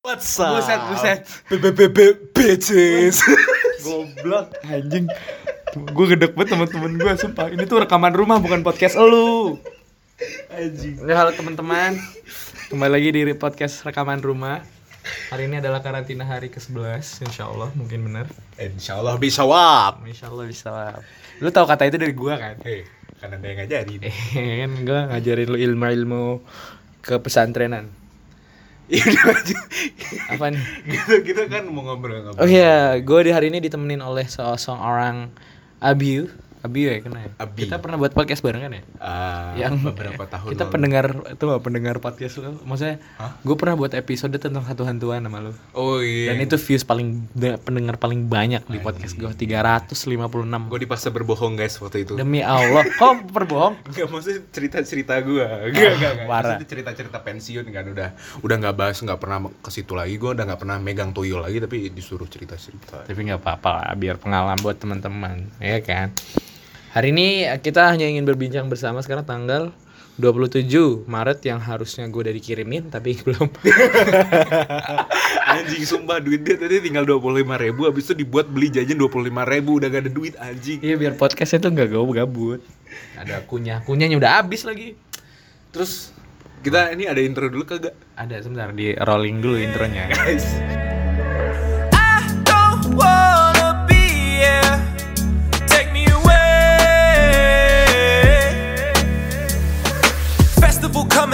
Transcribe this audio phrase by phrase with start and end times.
[0.00, 0.56] What's up?
[0.56, 1.18] Buset, buset.
[1.52, 3.20] BBBB bitches.
[3.84, 5.04] Goblok anjing.
[5.92, 7.52] Gue gedek banget teman-teman gue sumpah.
[7.52, 9.60] Ini tuh rekaman rumah bukan podcast elu.
[10.56, 11.04] Anjing.
[11.04, 12.00] Ya halo teman-teman.
[12.72, 14.64] Kembali lagi di podcast rekaman rumah.
[15.36, 18.24] Hari ini adalah karantina hari ke-11 Insya Allah mungkin bener
[18.56, 20.00] Insya Allah bisa wap.
[20.08, 20.96] Insya Allah bisa lah
[21.44, 22.56] Lu tahu kata itu dari gua kan?
[22.64, 22.88] Hei,
[23.20, 24.00] kan ada yang ngajarin.
[24.00, 26.40] Eh kan gua ngajarin lu ilmu-ilmu
[27.04, 27.99] ke pesantrenan
[28.90, 29.62] Iya udah.
[30.34, 30.64] Apa nih?
[30.82, 32.42] Gitu gitu kan mau ngobrol-ngobrol.
[32.42, 35.30] Oh iya, gue di hari ini ditemenin oleh seorang
[35.78, 36.26] Abiu
[36.60, 37.30] Abiu ya kena ya?
[37.38, 37.64] Abi.
[37.64, 38.82] Kita pernah buat podcast bareng kan ya?
[38.96, 40.72] Ah, yang beberapa tahun kita lalu.
[40.72, 43.32] pendengar itu gak pendengar podcast lu maksudnya Hah?
[43.38, 46.30] gue pernah buat episode tentang hantu-hantuan sama lu Oh iya.
[46.30, 47.24] dan itu views paling
[47.60, 50.20] pendengar paling banyak di podcast gue 356
[50.68, 52.12] gue dipaksa berbohong guys waktu itu.
[52.14, 55.46] demi Allah kok berbohong Enggak maksudnya cerita-cerita gua.
[55.62, 56.26] Enggak, enggak, enggak.
[56.26, 56.44] parah.
[56.52, 58.08] Maksudnya cerita-cerita pensiun kan udah
[58.40, 60.14] udah nggak bahas, nggak pernah ke situ lagi.
[60.14, 63.02] Gua udah nggak pernah megang tuyul lagi tapi disuruh cerita-cerita.
[63.02, 66.12] tapi nggak apa-apa biar pengalaman buat teman-teman ya kan
[66.90, 69.70] hari ini kita hanya ingin berbincang bersama sekarang tanggal
[70.20, 73.48] 27 Maret yang harusnya gue udah dikirimin tapi belum
[75.54, 79.80] anjing sumpah duit dia tadi tinggal 25 ribu Habis itu dibuat beli jajan 25 ribu
[79.80, 82.60] Udah gak ada duit anjing Iya biar podcastnya tuh nggak gabut-gabut.
[83.16, 84.98] Ada kunyah, kunyahnya udah habis lagi.
[85.72, 86.12] Terus
[86.60, 87.96] kita ini ada intro dulu kagak?
[88.18, 90.10] Ada sebentar di rolling dulu intronya.
[90.12, 90.44] Guys
[91.94, 93.29] I don't wanna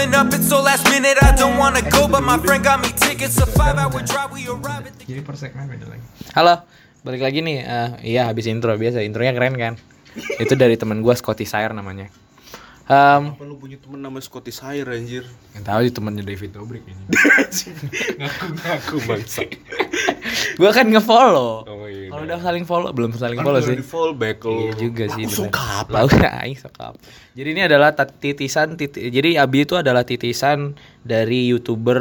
[0.07, 1.19] Festival coming up, it's so last minute.
[1.19, 3.39] I don't wanna go, but my friend got me tickets.
[3.43, 6.03] A five hour drive, we arrive at the Jadi per segmen beda lagi.
[6.31, 6.63] Halo,
[7.03, 7.59] balik lagi nih.
[7.67, 9.03] Eh, iya habis intro biasa.
[9.03, 9.75] Intronya keren kan?
[10.39, 12.07] Itu dari teman gua Scotty Sire namanya.
[12.87, 15.27] Em, Apa lu punya temen nama Scotty Sire anjir?
[15.59, 17.03] yang tahu sih temennya David Dobrik ini.
[18.23, 19.43] Ngaku-ngaku bangsa
[20.57, 21.65] gua kan nge-follow.
[21.65, 23.77] Oh iya Kalau udah saling follow, belum saling Kan follow sih.
[23.77, 25.25] di fallback lu Iya juga sih.
[25.27, 26.09] Sokap Lalu
[26.43, 26.95] aing sokap.
[27.35, 32.01] Jadi ini adalah titisan titi, jadi Abi itu adalah titisan dari YouTuber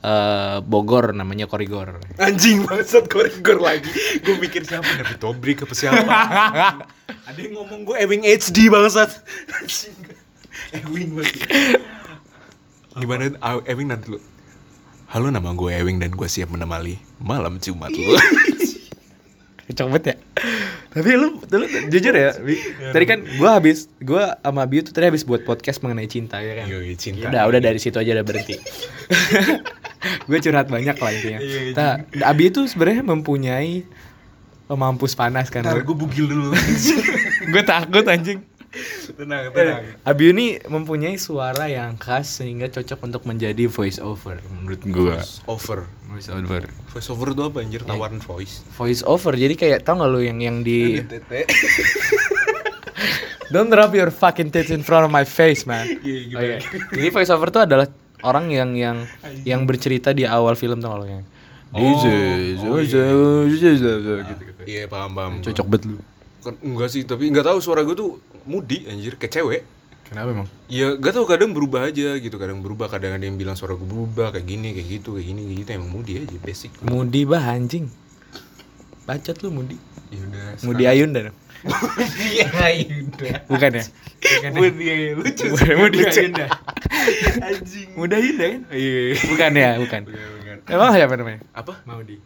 [0.00, 1.98] eh, Bogor namanya Korigor.
[2.18, 3.88] Anjing bangsat korigor lagi
[4.22, 6.02] Gue mikir siapa David Dobrik apa siapa
[7.30, 9.10] Ada yang ngomong gue Ewing HD bangsat
[10.72, 11.36] Ewing banget
[12.94, 14.18] Gimana ah, Ewing nanti lu
[15.12, 18.00] Halo nama gue Ewing dan gue siap menemani malam Jumat lu
[19.68, 20.16] Kocok banget ya.
[20.88, 22.56] Tapi lu, lu jujur ya, Bi.
[22.96, 26.64] Tadi kan gua habis gua sama Abi tuh tadi habis buat podcast mengenai cinta ya
[26.64, 26.66] kan.
[26.66, 27.28] Yoi, cinta.
[27.28, 28.56] Udah, udah dari situ aja udah berhenti.
[30.28, 31.40] gue curhat banyak lah intinya.
[31.76, 31.92] Nah,
[32.26, 33.84] Abi itu sebenarnya mempunyai
[34.72, 35.60] mampus panas kan.
[35.60, 36.56] Ntar gue bugil dulu
[37.52, 38.40] gue takut anjing.
[39.20, 44.80] Tenang tenang Abi ini mempunyai suara yang khas sehingga cocok untuk menjadi voice over menurut
[44.88, 45.20] gua.
[45.44, 46.60] Over Voice over.
[46.92, 49.32] Voice over itu apa anjir tawaran voice Voice over.
[49.32, 51.00] Jadi kayak tau gak lu yang yang di
[53.52, 55.84] Don't rub your fucking tits in front of my face, man.
[56.04, 56.40] Iya, gimana?
[56.40, 56.58] Oh, iya.
[56.92, 57.88] Jadi voice over tuh adalah
[58.24, 58.98] orang yang yang
[59.44, 61.24] yang bercerita di awal film tuh kalau yang
[61.72, 62.60] oh, this is-
[63.80, 64.42] gitu gitu.
[64.64, 65.96] Iya paham paham Cocok banget lu.
[66.42, 69.64] Kan enggak sih tapi enggak tahu suara gue tuh mudi anjir ke cewek
[70.12, 70.48] Kenapa emang?
[70.68, 73.88] Ya gak tau kadang berubah aja gitu Kadang berubah kadang ada yang bilang suara gue
[73.88, 77.40] berubah Kayak gini kayak gitu kayak gini kayak gitu Emang mudi aja basic Mudi bah
[77.40, 77.88] anjing.
[79.08, 79.76] Bacot lu Mudi.
[80.12, 81.38] Ya udah Mudi Ayunda dong.
[82.34, 82.46] Iya
[83.06, 83.84] udah Bukan ya?
[84.20, 84.58] Bukan ya?
[84.58, 84.86] Mudi
[85.16, 85.44] lucu
[85.80, 86.20] Mudi Lucu.
[86.20, 86.46] Ayunda.
[87.40, 88.60] Anjing Muda Ayunda kan?
[88.74, 90.00] Iya Bukan ya, bukan.
[90.06, 90.56] Bukan, bukan.
[90.68, 91.40] Emang siapa namanya?
[91.54, 91.72] Apa?
[91.86, 92.16] Maudi.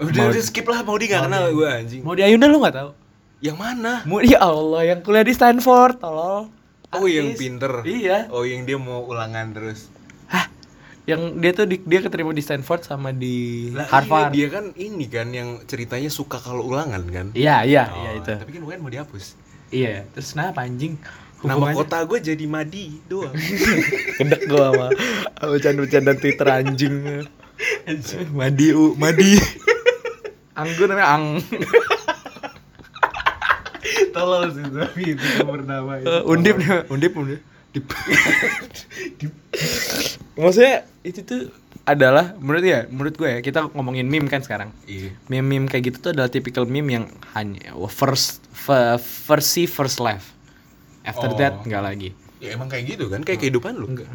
[0.00, 2.90] Udah, udah skip lah Maudi gak kenal gue anjing Maudi Ayunda lu gak tahu?
[3.40, 3.92] Yang mana?
[4.04, 6.52] Maudi ya Allah yang kuliah di Stanford, tolol.
[6.90, 7.38] Oh yang Artis.
[7.38, 8.26] pinter Iya.
[8.28, 9.86] Oh yang dia mau ulangan terus
[10.26, 10.50] Hah?
[11.06, 14.28] Yang dia tuh di, dia keterima di Stanford sama di Lah, Harvard.
[14.28, 18.10] iya, dia kan ini kan yang ceritanya suka kalau ulangan kan Iya, iya, Oh, iya
[18.16, 18.32] itu.
[18.34, 19.38] Tapi kan bukan mau dihapus
[19.70, 20.98] Iya, terus kenapa anjing?
[21.40, 23.32] Nama Hubungannya- kota gue jadi Madi doang
[24.18, 24.88] Kedek gua sama
[25.48, 27.24] bercanda-bercanda Twitter anjing.
[28.30, 29.38] Madi u, Madi.
[30.52, 31.24] Anggun namanya Ang.
[34.10, 37.40] Tolol sih tapi itu bernama Eh, undip nih, undip undip.
[37.70, 37.86] Dip.
[40.34, 41.42] Maksudnya itu tuh
[41.82, 44.74] adalah menurut ya, menurut gue ya, kita ngomongin meme kan sekarang.
[44.84, 48.42] Iya Meme-meme kayak gitu tuh adalah typical meme yang hanya first
[49.24, 50.34] versi first life.
[51.00, 51.36] After Oh.
[51.36, 52.10] that enggak lagi.
[52.38, 54.10] Ya emang kayak gitu kan, kayak kehidupan lu Enggak.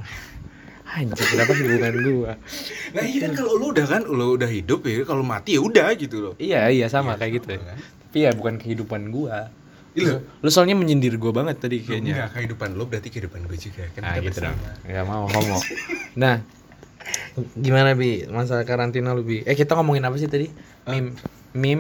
[0.86, 2.32] Anjir, kenapa hubungan gua?
[2.92, 5.92] Nah iya kan kalau lu udah kan, lu udah hidup ya, kalau mati ya udah
[5.94, 7.48] gitu loh Iya, iya sama Iya, kayak gitu.
[7.52, 7.78] sama kan.
[8.06, 9.50] Tapi ya bukan kehidupan gua.
[9.96, 10.20] Iya.
[10.44, 12.14] Lu soalnya menyindir gua banget tadi kayaknya.
[12.20, 14.58] Enggak, kehidupan lu berarti kehidupan gue juga kan Nah kita gitu dong.
[14.86, 15.58] Ya mau homo.
[16.16, 16.44] Nah,
[17.54, 19.44] Gimana bi masalah karantina lu bi?
[19.46, 20.48] Eh kita ngomongin apa sih tadi?
[20.90, 21.14] Mim,
[21.54, 21.80] mim,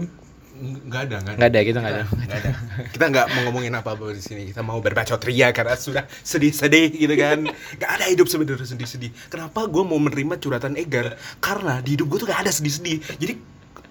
[0.56, 1.36] Nggak ada, nggak ada.
[1.36, 2.04] nggak ada kita nggak ada.
[2.08, 2.52] Nggak ada.
[2.96, 4.44] Kita nggak mau ngomongin apa-apa di sini.
[4.48, 7.44] Kita mau berbacot ria karena sudah sedih-sedih gitu kan.
[7.80, 9.12] Nggak ada hidup sebenarnya sedih-sedih.
[9.28, 11.20] Kenapa gue mau menerima curhatan Egar?
[11.44, 13.04] Karena di hidup gue tuh nggak ada sedih-sedih.
[13.20, 13.34] Jadi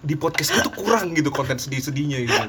[0.05, 2.45] di podcast tuh kurang gitu konten sedih-sedihnya gitu.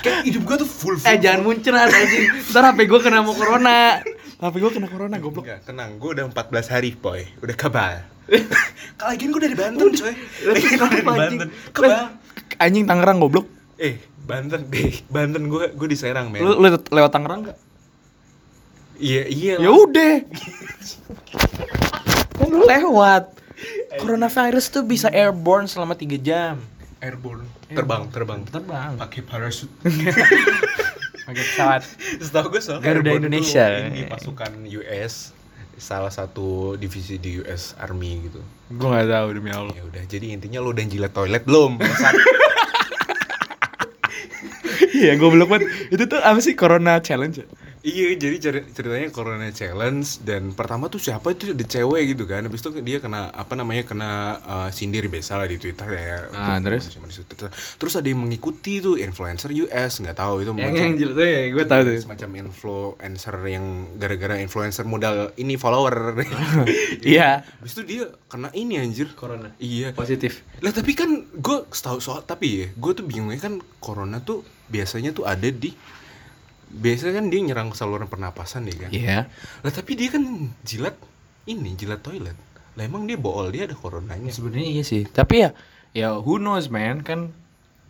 [0.00, 2.28] Kayak hidup gue tuh full, full Eh jangan muncrat anjing.
[2.52, 4.00] Ntar HP gue kena mau corona.
[4.40, 5.44] HP gue kena corona goblok.
[5.44, 7.20] Enggak, tenang, gue udah 14 hari, boy.
[7.44, 8.04] Udah kebal.
[9.10, 10.14] Lagian gue dari Banten, coy.
[10.48, 11.48] Lagian gue dari Banten.
[11.76, 12.04] Kebal.
[12.56, 13.44] Anjing Tangerang goblok.
[13.76, 15.04] Eh, Banten, deh.
[15.12, 16.40] Banten gue gue di Serang, men.
[16.40, 17.58] Lu, lu lewat Tangerang gak?
[19.00, 19.54] Iya, iya.
[19.60, 20.14] Ya udah.
[22.36, 23.24] kan lu lewat.
[24.00, 26.56] Coronavirus tuh bisa airborne selama 3 jam.
[27.00, 27.48] Airborne.
[27.72, 28.40] Terbang, terbang.
[28.44, 28.92] Terbang.
[29.00, 29.72] Pakai parachute.
[31.26, 31.82] Pakai pesawat.
[32.20, 33.88] Setahu gue soal Garuda Indonesia.
[33.88, 35.32] Ini pasukan US
[35.80, 38.44] salah satu divisi di US Army gitu.
[38.68, 39.72] Gue gak tahu demi Allah.
[39.72, 41.80] Ya udah, jadi intinya lu udah jilat toilet belum?
[45.00, 45.72] Iya, goblok banget.
[45.88, 47.40] Itu tuh apa sih Corona Challenge?
[47.80, 47.88] Ya?
[47.90, 52.44] Iya, jadi ceri- ceritanya Corona Challenge dan pertama tuh siapa itu ada cewek gitu kan.
[52.44, 56.28] Habis itu dia kena apa namanya kena uh, sindir biasa lah di Twitter ya.
[56.30, 56.92] Ah, terus?
[57.74, 61.40] Terus ada yang mengikuti tuh influencer US, nggak tahu itu Yang macam- yang jelas ya,
[61.48, 61.98] gue tahu tuh.
[62.00, 63.64] semacam influencer yang
[63.96, 65.96] gara-gara influencer modal ini follower.
[67.00, 67.42] Iya.
[67.58, 69.08] Habis itu dia kena ini anjir.
[69.12, 69.56] Corona.
[69.56, 69.92] Iya.
[69.92, 70.44] Positif.
[70.60, 75.10] Lah tapi kan gue setahu soal tapi ya, gue tuh bingungnya kan corona tuh biasanya
[75.10, 75.72] tuh ada di
[76.70, 78.90] biasanya kan dia nyerang saluran pernapasan ya kan.
[78.94, 79.18] Iya.
[79.66, 80.22] Lah tapi dia kan
[80.62, 80.96] jilat
[81.50, 82.38] ini jilat toilet.
[82.78, 84.30] Lah emang dia bool dia ada coronanya.
[84.30, 85.04] Sebenarnya iya sih.
[85.04, 85.50] Tapi ya
[85.90, 87.34] ya who knows man kan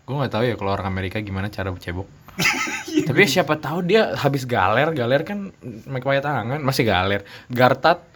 [0.09, 2.09] gue nggak tahu ya kalau orang Amerika gimana cara cebok.
[3.09, 5.53] Tapi ya siapa tahu dia habis galer, galer kan
[5.87, 7.23] make pakai tangan masih galer.
[7.47, 8.10] Gartat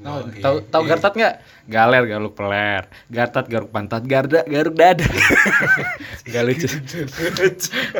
[0.00, 0.88] Tahu Oh, tahu iya, tahu iya.
[0.88, 1.34] gartat nggak?
[1.66, 5.04] Galer garuk peler, gartat garuk pantat, garda garuk dada.
[6.26, 6.66] Gak lucu.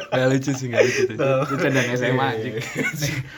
[0.09, 1.03] Gak lucu sih, gak lucu.
[1.13, 2.49] Itu candaan SMA aja.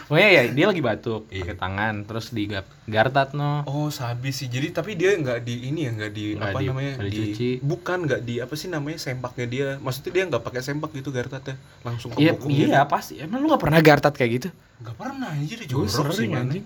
[0.06, 1.43] Pokoknya ya dia lagi batuk Iya.
[1.44, 2.44] pakai tangan terus di
[2.87, 3.64] gartat no.
[3.64, 4.47] Oh sabi sih.
[4.47, 7.12] Jadi tapi dia nggak di ini ya nggak di Nggak apa di- namanya nggak di
[7.12, 7.49] dicuci.
[7.61, 9.69] bukan nggak di apa sih namanya sempaknya dia.
[9.76, 12.67] Maksudnya dia nggak pakai sempak gitu gartatnya langsung ke Iya, bokongnya.
[12.69, 13.19] iya pasti.
[13.19, 14.49] Emang lu gak pernah gartat kayak gitu?
[14.79, 16.65] Nggak pernah anjir jorok sih anjing.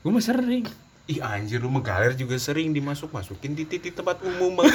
[0.00, 0.64] Gue mah sering.
[1.06, 4.74] Ih anjir lu megaler juga sering dimasuk masukin di titik tempat umum banget.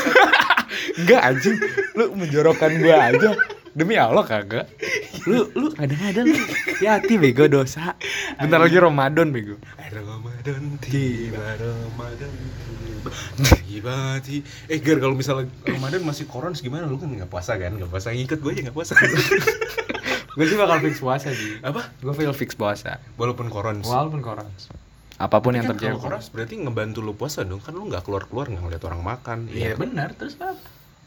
[0.95, 1.59] Enggak anjing.
[1.91, 3.35] Lu menjorokkan gue aja.
[3.71, 4.71] Demi Allah kagak.
[5.27, 6.39] Lu lu kadang-kadang lu
[6.87, 7.99] hati bego dosa.
[8.39, 9.59] Bentar lagi Ramadan bego.
[9.91, 13.11] Ramadan tiba Ramadan tiba
[13.43, 17.75] tiba tiba eh Gar kalau misalnya Ramadan masih koron gimana lu kan nggak puasa kan
[17.75, 18.95] nggak puasa ngikut gue aja nggak puasa
[20.31, 21.59] Gue sih bakal fix puasa sih.
[21.59, 23.03] apa Gue feel fix puasa.
[23.19, 24.47] walaupun koron Walaupun koran.
[25.21, 25.93] Apa pun yang kan terjadi.
[25.93, 29.01] kalau koron berarti ngebantu lu puasa dong kan lu nggak keluar keluar nggak ngeliat orang
[29.01, 30.57] makan Iya iya benar terus apa?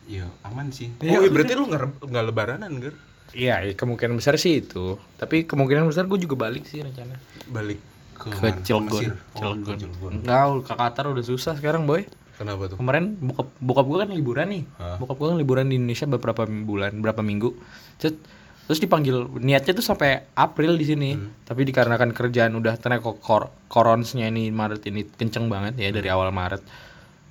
[0.04, 1.64] iya aman sih Iya, oh iya berarti lu
[2.04, 2.94] nggak lebaranan Gar
[3.34, 4.94] Iya, ya, kemungkinan besar sih itu.
[5.18, 7.18] Tapi kemungkinan besar gue juga balik sih rencana.
[7.50, 7.82] balik
[8.14, 8.62] ke, Ke?
[8.62, 9.10] Cilegon.
[9.34, 10.22] Oh, Cilegon.
[10.22, 12.06] Enggak, ke Qatar udah susah sekarang, boy.
[12.34, 14.62] kenapa tuh Kemarin bokap bokap gue kan liburan nih.
[14.78, 15.02] Hah?
[15.02, 17.58] Bokap gue kan liburan di Indonesia beberapa bulan, berapa minggu.
[17.98, 18.22] Terus,
[18.64, 21.10] terus dipanggil niatnya tuh sampai April di sini.
[21.12, 21.30] Hmm.
[21.42, 26.06] Tapi dikarenakan kerjaan udah ternyata kor kor- koronsnya ini Maret ini kenceng banget ya dari
[26.06, 26.16] Hmm.
[26.16, 26.62] awal Maret.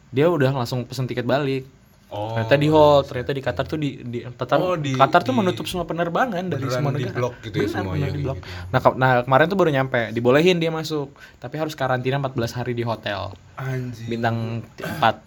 [0.09, 1.65] Dia udah langsung pesen tiket balik.
[2.07, 5.33] oh ternyata di hold, ternyata di Qatar tuh di di Qatar, Oh, di- Qatar tuh
[5.33, 7.17] di- menutup semua penerbangan dari semua di negara.
[7.17, 8.37] blok gitu ya Benar, semuanya benar di blok.
[8.37, 8.49] gitu.
[8.69, 11.09] Nah, ke- nah, kemarin tuh baru nyampe, dibolehin dia masuk,
[11.39, 13.33] tapi harus karantina 14 hari di hotel.
[13.55, 15.25] anjir Bintang 4.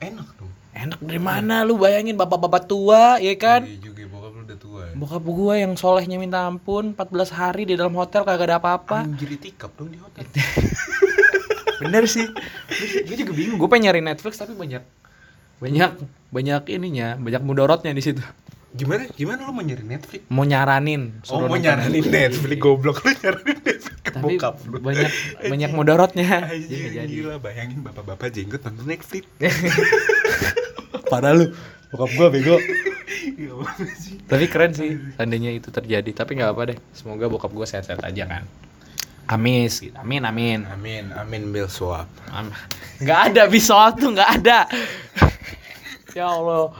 [0.00, 3.66] enak dong Enak dari mana lu bayangin bapak-bapak tua ya kan?
[3.66, 4.06] Iya juga
[4.84, 4.92] ya.
[4.94, 9.06] Bokap gua yang solehnya minta ampun 14 hari di dalam hotel kagak ada apa-apa.
[9.06, 10.22] Anjir itikaf dong di hotel.
[11.82, 12.26] Bener sih.
[13.06, 13.58] Gue juga bingung.
[13.58, 14.82] Gue pengen nyari Netflix tapi banyak
[15.58, 15.90] banyak
[16.30, 18.22] banyak ininya, banyak mudorotnya di situ.
[18.68, 19.08] Gimana?
[19.16, 20.20] Gimana lu mau nyari Netflix?
[20.28, 21.24] Mau nyaranin.
[21.32, 24.76] Oh, mau nyaranin Netflix goblok lu nyaranin Netflix ke Tapi bokap lu.
[24.84, 25.10] banyak
[25.52, 26.28] banyak mudorotnya.
[26.52, 27.08] Jadi jadi.
[27.08, 29.24] gila bayangin bapak-bapak jenggot nonton Netflix.
[31.10, 31.56] Parah lu.
[31.88, 32.60] Bokap gua bego.
[33.08, 34.16] Gak sih.
[34.20, 36.10] Tapi keren sih seandainya itu terjadi.
[36.12, 36.78] Tapi nggak apa deh.
[36.92, 38.44] Semoga bokap gua sehat-sehat aja kan.
[39.28, 39.68] Amin
[40.24, 40.64] amin.
[40.64, 42.08] Amin, amin Bill Swap.
[42.32, 42.48] Am-
[42.98, 44.64] Nggak ada bisop tuh nggak ada.
[46.16, 46.72] ya Allah.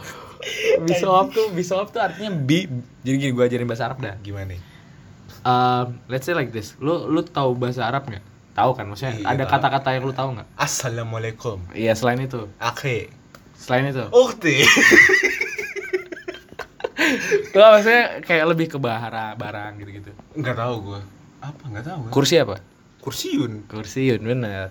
[0.80, 2.64] Bisop tuh bisop tuh artinya bi.
[3.04, 4.16] Jadi gini gue ajarin bahasa Arab dah.
[4.25, 4.61] Gimana nih?
[5.44, 6.73] Um, let's say like this.
[6.80, 8.25] Lu lu tahu bahasa Arab nggak?
[8.56, 10.49] Tahu kan maksudnya Iya, ada kata-kata yang lu tahu nggak?
[10.56, 11.61] Assalamualaikum.
[11.76, 12.49] Iya selain itu.
[12.58, 13.12] Akhi.
[13.54, 14.02] Selain itu.
[14.08, 14.64] Ukti.
[17.52, 20.10] Tuh maksudnya kayak lebih ke bahara barang gitu-gitu.
[20.38, 21.00] Enggak tahu gua.
[21.42, 21.62] Apa?
[21.68, 21.98] Enggak tahu.
[22.06, 22.10] gua.
[22.12, 22.56] Kursi apa?
[23.02, 23.52] Kursiun.
[23.70, 24.70] Kursiun bener.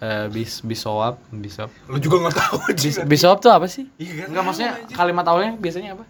[0.00, 4.32] Eh, bis bisawab bisop Lu juga nggak tahu bis, bisawab tuh apa sih Iya?
[4.32, 6.08] Enggak maksudnya kalimat awalnya biasanya apa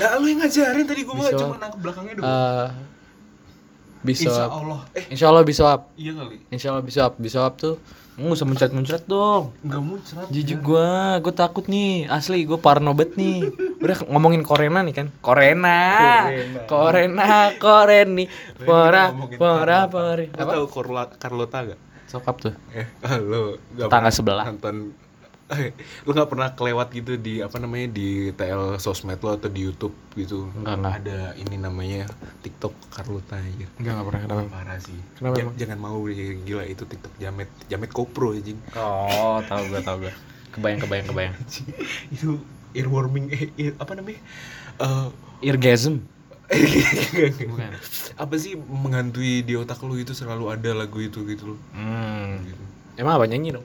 [0.00, 1.36] Lah lu yang ngajarin tadi gua mah Bisa.
[1.36, 2.24] cuma nangkep belakangnya doang.
[2.32, 2.68] Eh
[4.02, 4.80] Insya bisawab Allah.
[4.96, 6.36] Eh, Insya Allah bisawab iya kali.
[6.48, 7.74] Insya Allah bisawab bisawab tuh
[8.12, 10.26] nggak usah muncrat-muncrat dong Enggak muncrat.
[10.28, 13.48] Jijik gua, gua takut nih, asli gua parno banget nih.
[13.80, 15.06] Udah ngomongin Korena nih kan.
[15.24, 15.80] Korena.
[16.68, 18.28] Korena, Koreni.
[18.60, 20.28] Pora, ngomongin pora, pori.
[20.28, 20.52] Lu Apa?
[20.60, 20.66] tahu
[21.16, 21.80] Carlota gak?
[22.04, 22.54] Sokap tuh.
[22.76, 22.86] Eh,
[23.18, 24.44] lu gak Tetangga pernah sebelah.
[24.44, 24.76] Nonton
[26.02, 29.92] lu gak pernah kelewat gitu di apa namanya di TL sosmed lo atau di YouTube
[30.14, 30.48] gitu?
[30.54, 30.94] Enggak, enggak.
[30.98, 32.00] Ada ini namanya
[32.40, 33.66] TikTok Carlota aja.
[33.76, 34.42] Enggak enggak pernah kenapa.
[34.48, 34.96] Parah sih.
[35.14, 35.54] Kenapa Ja- emang?
[35.56, 38.56] jangan mau ya, gila itu TikTok jamet jamet kopro anjing.
[38.72, 40.12] Oh, tahu gua, tahu gua.
[40.52, 41.34] Kebayang, kebayang, kebayang.
[42.14, 42.40] itu
[42.72, 44.20] earworming eh, ear- apa namanya?
[44.78, 45.08] Eh
[45.42, 46.00] Eargasm.
[47.48, 47.72] Bukan.
[48.12, 51.60] apa sih menghantui di otak lu itu selalu ada lagu itu gitu loh.
[51.72, 52.44] Hmm.
[52.44, 52.62] Gitu.
[52.94, 53.64] Emang apa nyanyi dong?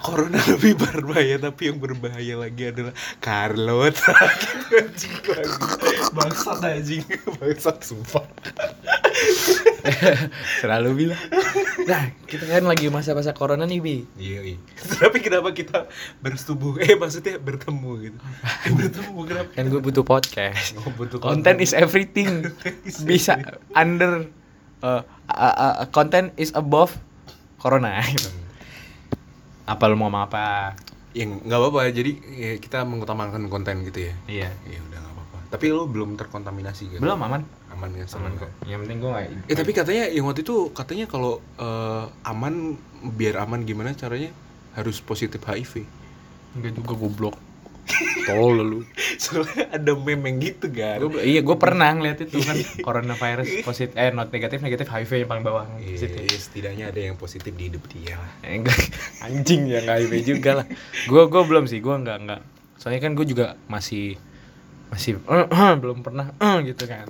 [0.00, 3.96] Corona lebih berbahaya tapi yang berbahaya lagi adalah Carlot
[4.70, 5.16] anjing
[6.16, 7.02] bangsat anjing
[7.40, 8.24] bangsat sumpah
[10.60, 11.20] Selalu bilang.
[11.86, 13.96] Nah, kita kan lagi masa-masa corona nih, Bi.
[14.18, 14.58] iya iya
[14.98, 15.86] tapi kenapa kita
[16.20, 18.18] bersetubuh eh maksudnya bertemu gitu
[18.76, 20.76] bertemu kenapa Kan gue butuh podcast.
[20.82, 22.50] Oh, butuh Content is everything.
[22.84, 23.40] is Bisa
[23.72, 24.26] under
[24.82, 26.96] uh, uh, uh, content is above
[27.58, 28.02] corona.
[28.04, 28.45] gitu.
[29.66, 30.74] Apa lu mau ngomong apa?
[31.16, 34.50] yang nggak apa-apa jadi ya, kita mengutamakan konten gitu ya Iya.
[34.68, 37.40] ya udah nggak apa-apa tapi lo belum terkontaminasi kan Belum aman.
[37.72, 38.50] aman sama Aman kok.
[38.64, 42.76] Yang penting gue gak Eh tapi katanya yang waktu itu katanya kalau eh, aman
[43.16, 44.28] biar aman gimana caranya
[44.76, 45.88] harus positif HIV.
[46.56, 47.36] enggak juga goblok.
[48.26, 48.80] Tol lu.
[49.22, 50.98] Soalnya ada meme yang gitu kan.
[50.98, 55.30] Gua, iya, gue pernah ngeliat itu kan coronavirus positif eh not negatif negatif HIV yang
[55.30, 56.26] paling bawah Iya, positif.
[56.36, 58.30] setidaknya ada yang positif di hidup dia lah.
[58.42, 58.76] Eh, enggak
[59.26, 60.66] anjing ya HIV juga lah.
[61.06, 62.40] Gue gue belum sih, gue nggak nggak.
[62.76, 64.18] Soalnya kan gue juga masih
[64.90, 65.18] masih
[65.82, 67.06] belum pernah eh, gitu kan.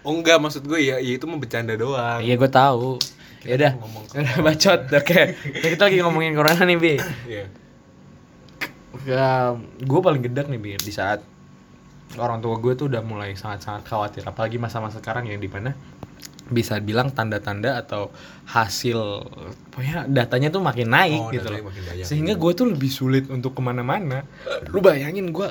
[0.00, 2.22] Oh enggak maksud gue ya, ya itu mau bercanda doang.
[2.24, 2.96] Iya gue tahu.
[3.40, 3.72] Ya udah,
[4.44, 4.80] bacot.
[4.92, 6.94] Oke, Nah, kita lagi ngomongin corona nih bi.
[7.24, 7.48] Iya.
[9.06, 11.22] Ya, gue paling gedek nih bi di saat
[12.18, 15.78] orang tua gue tuh udah mulai sangat-sangat khawatir, apalagi masa-masa sekarang yang di mana
[16.50, 18.10] bisa bilang tanda-tanda atau
[18.50, 18.98] hasil
[19.70, 21.70] pokoknya datanya tuh makin naik Oh, gitu loh.
[22.02, 24.26] sehingga gue tuh lebih sulit untuk ke mana-mana.
[24.74, 25.48] Lu bayangin gue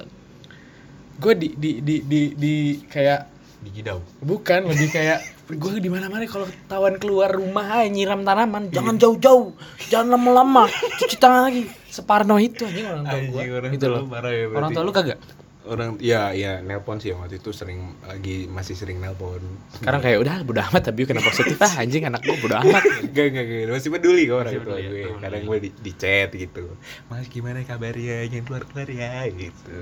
[1.16, 2.54] gue di di di di, di
[2.92, 4.00] kayak Di Gidau.
[4.24, 5.20] Bukan, lebih kayak
[5.52, 9.52] gue di mana-mana kalau ketahuan keluar rumah aja nyiram tanaman, jangan jauh-jauh,
[9.92, 11.68] jangan lama-lama, cuci tangan lagi.
[11.90, 13.42] Separno itu anjing orang tua gue.
[13.76, 14.02] Gitu tua loh.
[14.06, 14.56] ya berarti.
[14.56, 15.20] Orang tua lu kagak?
[15.60, 19.44] Orang ya ya nelpon sih waktu itu sering lagi masih sering nelpon.
[19.76, 22.80] Sekarang kayak udah bodo amat tapi kena positif ah anjing anak gue bodo amat.
[23.06, 23.76] Enggak, enggak, enggak.
[23.76, 25.04] Masih peduli kok orang peduli, gue.
[25.12, 25.50] oh, Kadang iya.
[25.52, 26.64] gue di, di chat gitu.
[27.12, 28.24] Mas gimana kabarnya?
[28.32, 29.78] Jangan keluar-keluar ya gitu.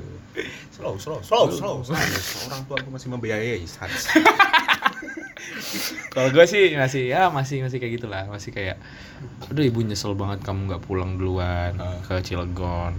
[0.74, 1.76] Slow, slow, slow, slow.
[1.86, 2.02] slow.
[2.50, 3.62] Orang tua gue masih membiayai.
[6.10, 8.82] Kalau gue sih masih ya masih masih kayak gitulah, masih kayak
[9.46, 12.02] aduh ibu nyesel banget kamu nggak pulang duluan Ah.
[12.02, 12.98] ke Cilegon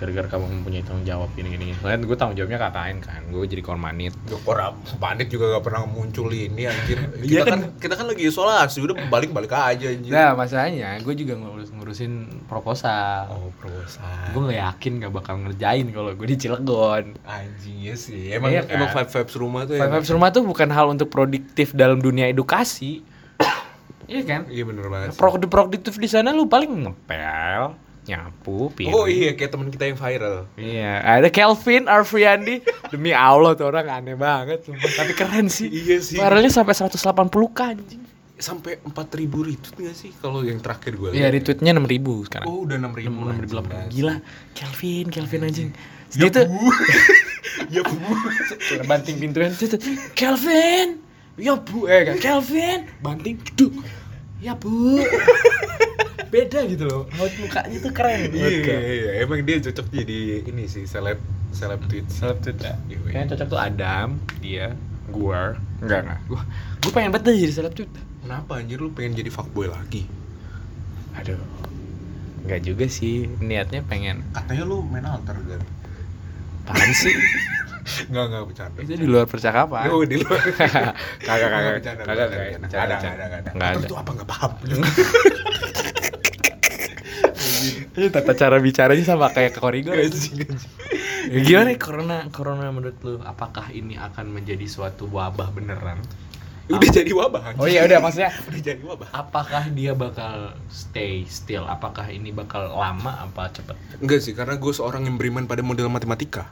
[0.00, 1.76] gara-gara kamu mempunyai tanggung jawab ini gini.
[1.76, 4.16] Soalnya gue tanggung jawabnya KKN kan, gue jadi kormanit.
[4.42, 6.96] Orang bandit juga gak pernah muncul ini anjir.
[7.20, 7.52] Iya Kita kan.
[7.52, 10.08] kan kita kan lagi isolasi, udah balik-balik aja anjir.
[10.08, 12.12] Nah masalahnya gue juga ngurus ngurusin
[12.46, 13.28] proposal.
[13.28, 14.08] Oh, proposal.
[14.32, 17.04] gue nggak yakin gak bakal ngerjain kalau gue di Cilegon.
[17.22, 18.32] Anjing ya sih.
[18.32, 18.74] Emang Iya kan?
[18.74, 22.00] emang vibe vibes rumah tuh Five emang- Vibes rumah tuh bukan hal untuk produktif dalam
[22.00, 23.04] dunia edukasi.
[24.08, 24.40] iya kan?
[24.46, 25.08] Iya bener banget.
[25.12, 25.18] sih.
[25.18, 27.76] Produktif produktif di sana lu paling ngepel,
[28.10, 28.90] nyapu, piring.
[28.90, 30.36] Oh iya kayak teman kita yang viral.
[30.58, 32.60] Iya, ada Kelvin Arfiandi.
[32.90, 34.90] Demi Allah tuh orang aneh banget, sumpah.
[34.98, 35.70] tapi keren sih.
[35.70, 36.18] Iya sih.
[36.18, 36.98] Viralnya sampai 180
[37.54, 38.02] k anjing.
[38.40, 42.48] Sampai 4000 retweet gak sih kalau yang terakhir gue Iya, retweetnya 6000 sekarang.
[42.48, 43.12] Oh, udah 6000.
[43.46, 44.16] 6000 Gila,
[44.56, 45.70] Kelvin, Kelvin anjing.
[46.16, 46.66] Dia tuh Bu.
[47.74, 47.98] ya bu.
[48.88, 49.52] banting pintunya
[50.16, 50.98] Kelvin
[51.38, 53.72] ya bu eh kan Kelvin banting duk
[54.42, 55.00] ya bu
[56.30, 59.10] beda gitu loh raut mukanya tuh keren Iya, iya, iya.
[59.20, 61.18] Emang dia cocok jadi ini sih seleb
[61.50, 62.06] seleb tweet.
[62.06, 63.10] seleb tuh ya Iya, iya.
[63.12, 64.08] yang cocok tuh Adam
[64.38, 64.66] dia
[65.08, 66.40] gua enggak enggak gua
[66.78, 67.86] gua pengen banget jadi seleb tuh
[68.20, 70.06] Kenapa anjir lu pengen jadi fuckboy lagi?
[71.12, 71.34] aduh
[72.40, 75.62] enggak juga sih niatnya pengen Katanya lu main alter kan?
[76.62, 77.10] apaan sih
[78.06, 78.78] Enggak, enggak bercanda.
[78.78, 80.38] itu di luar percakapan Oh, di luar.
[81.18, 83.50] kagak kagak kagak kagak kagak Ada, kagak ada, ada.
[83.50, 84.50] nggak Atau ada Itu apa enggak paham?
[88.08, 89.92] Tata cara bicaranya sama kayak ke koridor.
[89.92, 90.72] Anjing, anjing.
[91.28, 96.00] Ya, gimana nih corona corona menurut lu apakah ini akan menjadi suatu wabah beneran?
[96.70, 97.58] Udah jadi wabah.
[97.58, 99.10] Oh iya udah maksudnya Udah jadi wabah.
[99.10, 101.66] apakah dia bakal stay still?
[101.66, 103.74] Apakah ini bakal lama apa cepet?
[103.98, 106.46] Enggak sih, karena gue seorang yang beriman pada model matematika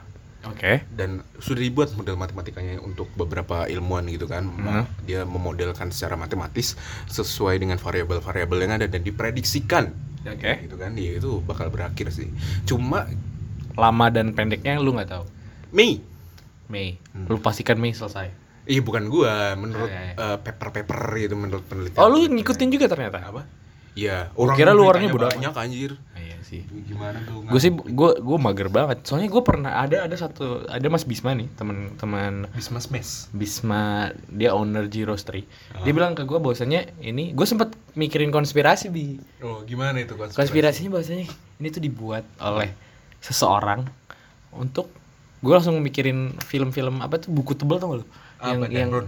[0.47, 0.87] Oke.
[0.95, 4.47] dan sudah dibuat model matematikanya untuk beberapa ilmuwan gitu kan.
[4.47, 4.87] Hmm.
[5.03, 6.79] Dia memodelkan secara matematis
[7.11, 9.91] sesuai dengan variabel-variabel yang ada dan diprediksikan.
[10.23, 10.63] Oke.
[10.63, 12.31] Gitu kan, dia itu bakal berakhir sih.
[12.63, 13.07] Cuma
[13.75, 15.23] Lama dan pendeknya lu nggak tahu.
[15.71, 16.03] Mei
[16.69, 16.95] Mei.
[17.11, 17.27] Hmm.
[17.27, 18.29] Lu pastikan Mei selesai.
[18.69, 20.33] Iya bukan gua, menurut Ah, iya, iya.
[20.35, 21.99] eh, paper-paper gitu menurut penelitian.
[21.99, 23.17] Oh lu ngikutin juga ternyata?
[23.25, 23.41] apa?
[23.97, 25.97] Iya, Gua kira lu orangnya bodo banyak anjir.
[26.41, 26.63] Sih.
[26.87, 27.43] Gimana tuh?
[27.45, 29.03] Gue sih gue gue mager banget.
[29.03, 33.27] Soalnya gue pernah ada ada satu ada Mas Bisma nih teman-teman Bismas Mes.
[33.31, 35.43] Bisma dia owner G Roastery.
[35.73, 35.83] Ah.
[35.83, 39.19] Dia bilang ke gue bahwasanya ini gue sempet mikirin konspirasi bi.
[39.39, 40.39] Oh, gimana itu konspirasi?
[40.39, 42.71] Konspirasinya bahwasanya ini tuh dibuat oleh
[43.19, 43.83] seseorang
[44.55, 44.89] untuk
[45.39, 48.05] gue langsung mikirin film-film apa tuh buku tebel tau gak lu?
[48.39, 49.07] Apa, Dan Brown?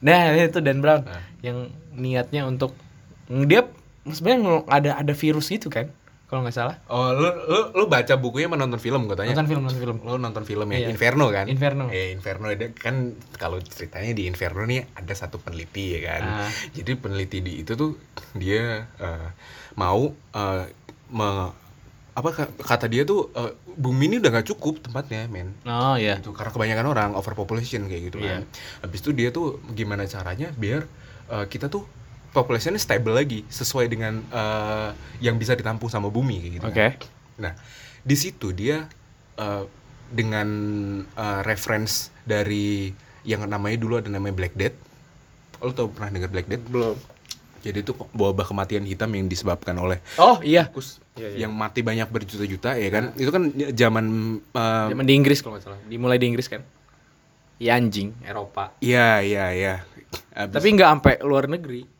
[0.00, 1.20] Nah itu Dan Brown Ah.
[1.44, 2.72] yang niatnya untuk
[3.28, 3.68] dia
[4.08, 5.92] sebenarnya ada ada virus gitu kan
[6.30, 6.78] kalau nggak salah.
[6.86, 9.34] Oh, lu lu lu baca bukunya apa nonton film katanya?
[9.34, 9.96] Nonton film nonton film.
[10.00, 10.78] Lu nonton film ya?
[10.78, 10.88] Iya.
[10.88, 11.50] Inferno kan?
[11.50, 11.90] Inferno.
[11.90, 12.94] Eh, Inferno ada kan
[13.34, 16.22] kalau ceritanya di Inferno nih ada satu peneliti ya kan.
[16.46, 16.50] Ah.
[16.70, 17.98] Jadi peneliti di itu tuh
[18.32, 19.28] dia eh,
[19.74, 20.64] mau eh,
[21.10, 21.50] me-
[22.10, 25.58] apa ka- kata dia tuh eh, bumi ini udah nggak cukup tempatnya, men.
[25.62, 26.18] Oh iya.
[26.18, 28.46] Gitu, karena kebanyakan orang overpopulation kayak gitu kan.
[28.80, 30.86] Habis itu dia tuh gimana caranya biar
[31.26, 31.82] eh, kita tuh
[32.30, 36.64] populasinya stable lagi sesuai dengan eh, yang bisa ditampung sama bumi kayak gitu.
[36.64, 36.70] kan.
[36.70, 36.86] Oke.
[37.40, 37.52] Nah,
[38.00, 38.86] di situ dia
[39.36, 39.64] eh,
[40.10, 40.48] dengan
[41.04, 42.90] eh, reference dari
[43.22, 44.76] yang namanya dulu ada namanya Black Death.
[45.60, 46.64] Lo tau pernah dengar Black Death?
[46.66, 46.96] Belum.
[47.60, 50.64] Jadi itu wabah kematian hitam yang disebabkan oleh Oh iya.
[50.64, 51.38] tikus Iya, iya.
[51.44, 53.12] yang mati banyak berjuta-juta ya kan.
[53.12, 54.06] Itu kan zaman
[54.40, 55.80] eh, Zaman di Inggris kalau nggak salah.
[55.84, 56.64] Dimulai di Inggris kan.
[57.60, 58.72] Iya anjing Eropa.
[58.80, 59.74] Iya, iya, iya.
[60.32, 61.99] Tapi nggak sampai luar negeri.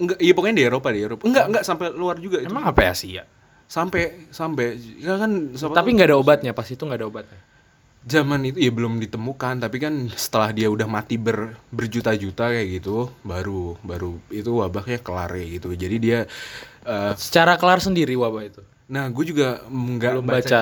[0.00, 1.22] Enggak, iya pokoknya di Eropa di Eropa.
[1.28, 2.48] Enggak, enggak sampai luar juga itu.
[2.48, 3.24] Emang apa ya Asia?
[3.70, 4.66] Sampai sampai
[4.98, 6.50] ya kan Tapi nggak ada obatnya.
[6.56, 7.40] Pas itu nggak ada obatnya.
[8.00, 13.12] zaman itu ya belum ditemukan, tapi kan setelah dia udah mati ber, berjuta-juta kayak gitu,
[13.20, 15.68] baru baru itu wabahnya kelar kayak gitu.
[15.76, 16.18] Jadi dia
[16.88, 18.62] eh, Secara kelar sendiri wabah itu.
[18.90, 20.58] Nah gue juga nggak baca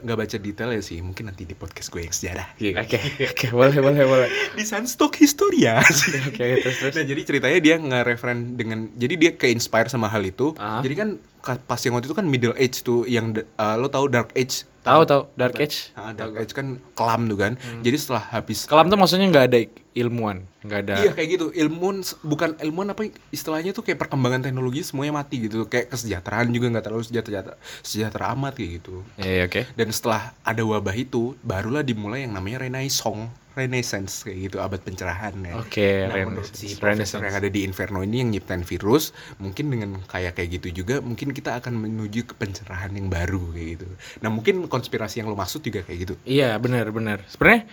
[0.00, 1.04] nggak baca detail ya sih.
[1.04, 2.56] Mungkin nanti di podcast gue yang sejarah.
[2.80, 2.96] Oke,
[3.28, 4.28] oke, boleh, boleh, boleh.
[4.58, 5.76] di Sunstock Historia.
[6.32, 6.94] Oke, terus terus.
[6.96, 10.56] Nah jadi ceritanya dia nge-referen dengan jadi dia ke-inspire sama hal itu.
[10.56, 10.80] Ah.
[10.80, 11.08] Jadi kan
[11.44, 14.64] ka- pas yang waktu itu kan middle age tuh yang uh, lo tahu dark age.
[14.86, 15.90] Tahu tahu Dark Age.
[15.98, 17.52] Ah, dark age kan kelam tuh kan.
[17.82, 19.58] Jadi setelah habis Kelam tuh maksudnya nggak ada
[19.96, 20.94] ilmuwan, nggak ada.
[21.02, 21.46] Iya kayak gitu.
[21.50, 25.66] Ilmuwan bukan ilmuwan apa istilahnya tuh kayak perkembangan teknologi semuanya mati gitu.
[25.66, 29.02] Kayak kesejahteraan juga nggak terlalu sejahtera sejahtera amat kayak gitu.
[29.18, 29.62] Iya, iya, oke.
[29.74, 35.32] Dan setelah ada wabah itu, barulah dimulai yang namanya Renaissance, Renaissance kayak gitu, abad pencerahan
[35.40, 35.56] ya.
[35.56, 36.60] Oke, Nah, menurut Renaissance.
[36.60, 37.24] si Renaissance.
[37.24, 41.32] yang ada di Inferno ini yang nyiptain virus, mungkin dengan kayak kayak gitu juga, mungkin
[41.32, 43.86] kita akan menuju ke pencerahan yang baru kayak gitu.
[44.20, 46.14] Nah mungkin konspirasi yang lo maksud juga kayak gitu.
[46.28, 47.24] Iya, benar, benar.
[47.24, 47.64] Sebenarnya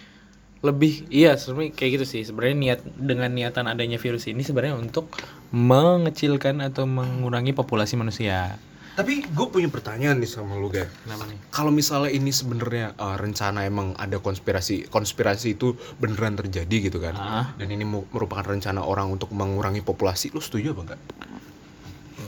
[0.64, 2.22] lebih iya sebenarnya kayak gitu sih.
[2.24, 5.12] Sebenarnya niat dengan niatan adanya virus ini sebenarnya untuk
[5.52, 8.56] mengecilkan atau mengurangi populasi manusia.
[8.94, 10.86] Tapi gue punya pertanyaan nih sama lu guys.
[11.02, 11.38] Kenapa nih?
[11.50, 17.18] Kalau misalnya ini sebenarnya uh, rencana emang ada konspirasi, konspirasi itu beneran terjadi gitu kan?
[17.18, 17.46] Ah.
[17.58, 21.02] Dan ini merupakan rencana orang untuk mengurangi populasi, lu setuju apa enggak?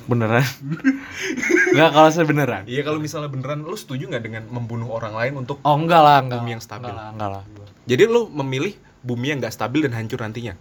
[0.05, 0.45] Beneran?
[1.73, 2.63] Enggak kalau saya beneran.
[2.69, 6.21] Iya kalau misalnya beneran, lu setuju nggak dengan membunuh orang lain untuk Oh enggak lah,
[6.21, 6.45] enggak.
[6.45, 6.85] Bumi yang stabil.
[6.85, 7.43] Enggak lah, enggak lah.
[7.89, 10.53] Jadi lu memilih bumi yang nggak stabil dan hancur nantinya?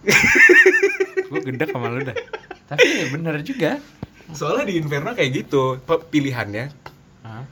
[1.30, 2.16] Gue gedek sama lu dah.
[2.68, 3.80] Tapi ya bener juga.
[4.34, 6.70] Soalnya di Inferno kayak gitu, pilihannya
[7.26, 7.44] Hah?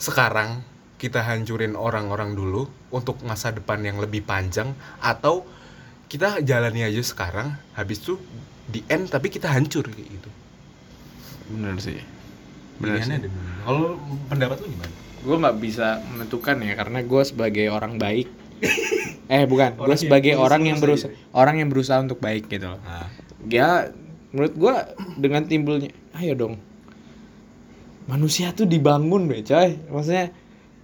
[0.00, 0.64] sekarang
[1.00, 5.48] kita hancurin orang-orang dulu untuk masa depan yang lebih panjang atau
[6.10, 8.20] kita jalani aja sekarang habis itu
[8.66, 10.30] di end tapi kita hancur kayak gitu.
[11.54, 11.98] Bener sih.
[12.78, 13.30] Bener Pilihannya sih.
[13.64, 13.96] Kalau
[14.28, 14.94] pendapat lu gimana?
[15.20, 18.28] Gue nggak bisa menentukan ya karena gue sebagai orang baik.
[19.32, 20.84] eh bukan, gue yang sebagai orang yang aja.
[20.84, 22.76] berusaha orang yang berusaha untuk baik gitu.
[22.76, 23.08] Nah,
[23.48, 23.88] Ya
[24.30, 24.74] menurut gue
[25.18, 26.54] dengan timbulnya, ayo dong.
[28.06, 29.78] Manusia tuh dibangun deh coy.
[29.90, 30.34] Maksudnya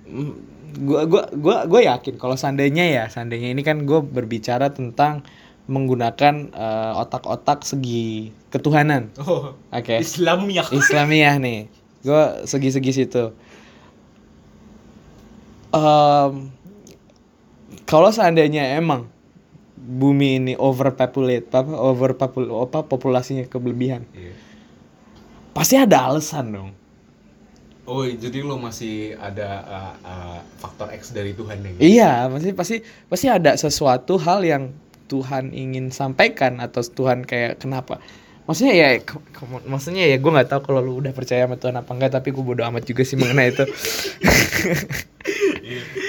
[0.06, 0.32] mm,
[0.86, 5.26] gua gua gua gua yakin kalau seandainya ya, seandainya ini kan gue berbicara tentang
[5.66, 9.10] menggunakan eh, otak-otak segi ketuhanan.
[9.26, 9.98] oh, Oke.
[9.98, 10.66] Islamiah.
[10.70, 11.66] Islamiah nih.
[12.06, 13.34] Gue segi-segi situ.
[15.74, 16.54] Em,
[17.82, 19.10] kalau seandainya emang
[19.86, 24.02] bumi ini overpopulate, apa overpopul apa populasinya kelebihan,
[25.54, 26.70] pasti ada alasan dong.
[27.86, 31.70] Oh, jadi lo masih ada uh, uh, faktor X dari Tuhan ya?
[31.78, 34.74] Iya, pasti pasti pasti ada sesuatu hal yang
[35.06, 38.02] Tuhan ingin sampaikan atau Tuhan kayak kenapa?
[38.50, 39.22] Maksudnya ya ke-
[39.70, 42.42] maksudnya ya gue nggak tahu kalau lu udah percaya sama Tuhan apa enggak tapi gue
[42.42, 43.64] bodo amat juga sih mengenai itu.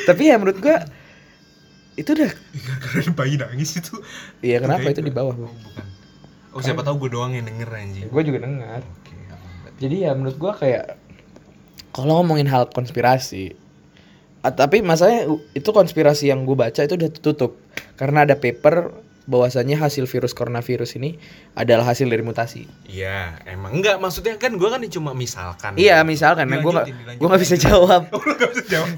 [0.10, 0.78] Tapi ya menurut gue
[1.98, 2.32] itu udah
[2.80, 3.98] Karena bayi nangis itu.
[4.40, 5.86] iya kenapa Kayak itu di bawah Oh, bukan.
[6.54, 8.06] Oh, siapa tahu gue doang yang denger anjing.
[8.06, 9.74] gue juga dengar Oke, aman.
[9.78, 10.98] jadi ya menurut gua kayak
[11.90, 13.58] kalau ngomongin hal konspirasi
[14.40, 17.58] ah, tapi masalahnya itu konspirasi yang gue baca itu udah tutup
[17.94, 18.94] karena ada paper
[19.28, 21.20] bahwasannya hasil virus coronavirus ini
[21.54, 22.64] adalah hasil dari mutasi.
[22.88, 25.76] Iya, emang enggak maksudnya kan gue kan cuma misalkan.
[25.76, 28.08] Iya misalkan, nah, gue Dilanjutin, gue nggak bisa jawab.
[28.16, 28.90] Oh, lu gak bisa jawab.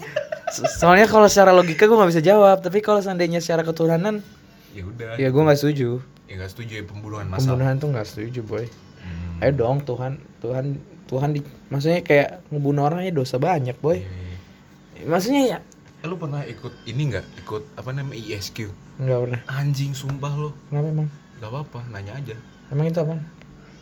[0.50, 4.22] So- Soalnya kalau secara logika gue nggak bisa jawab, tapi kalau seandainya secara ketuhanan,
[4.70, 5.18] Ya udah.
[5.18, 5.98] ya gue nggak setuju.
[6.30, 7.58] Ya nggak setuju ya pembunuhan massal.
[7.58, 8.66] Pembunuhan tuh nggak setuju boy.
[9.02, 9.42] Hmm.
[9.42, 10.66] Ayo dong Tuhan, Tuhan,
[11.06, 13.98] Tuhan di, maksudnya kayak ngebunuh orangnya dosa banyak boy.
[13.98, 15.08] Iya.
[15.10, 15.58] Maksudnya ya
[16.00, 17.44] Eh, lu pernah ikut ini nggak?
[17.44, 18.72] Ikut apa namanya ISQ?
[19.04, 19.42] nggak pernah.
[19.52, 20.56] Anjing sumpah lo.
[20.72, 21.08] Kenapa emang?
[21.44, 22.36] Gak apa-apa, nanya aja.
[22.72, 23.20] Emang itu apa?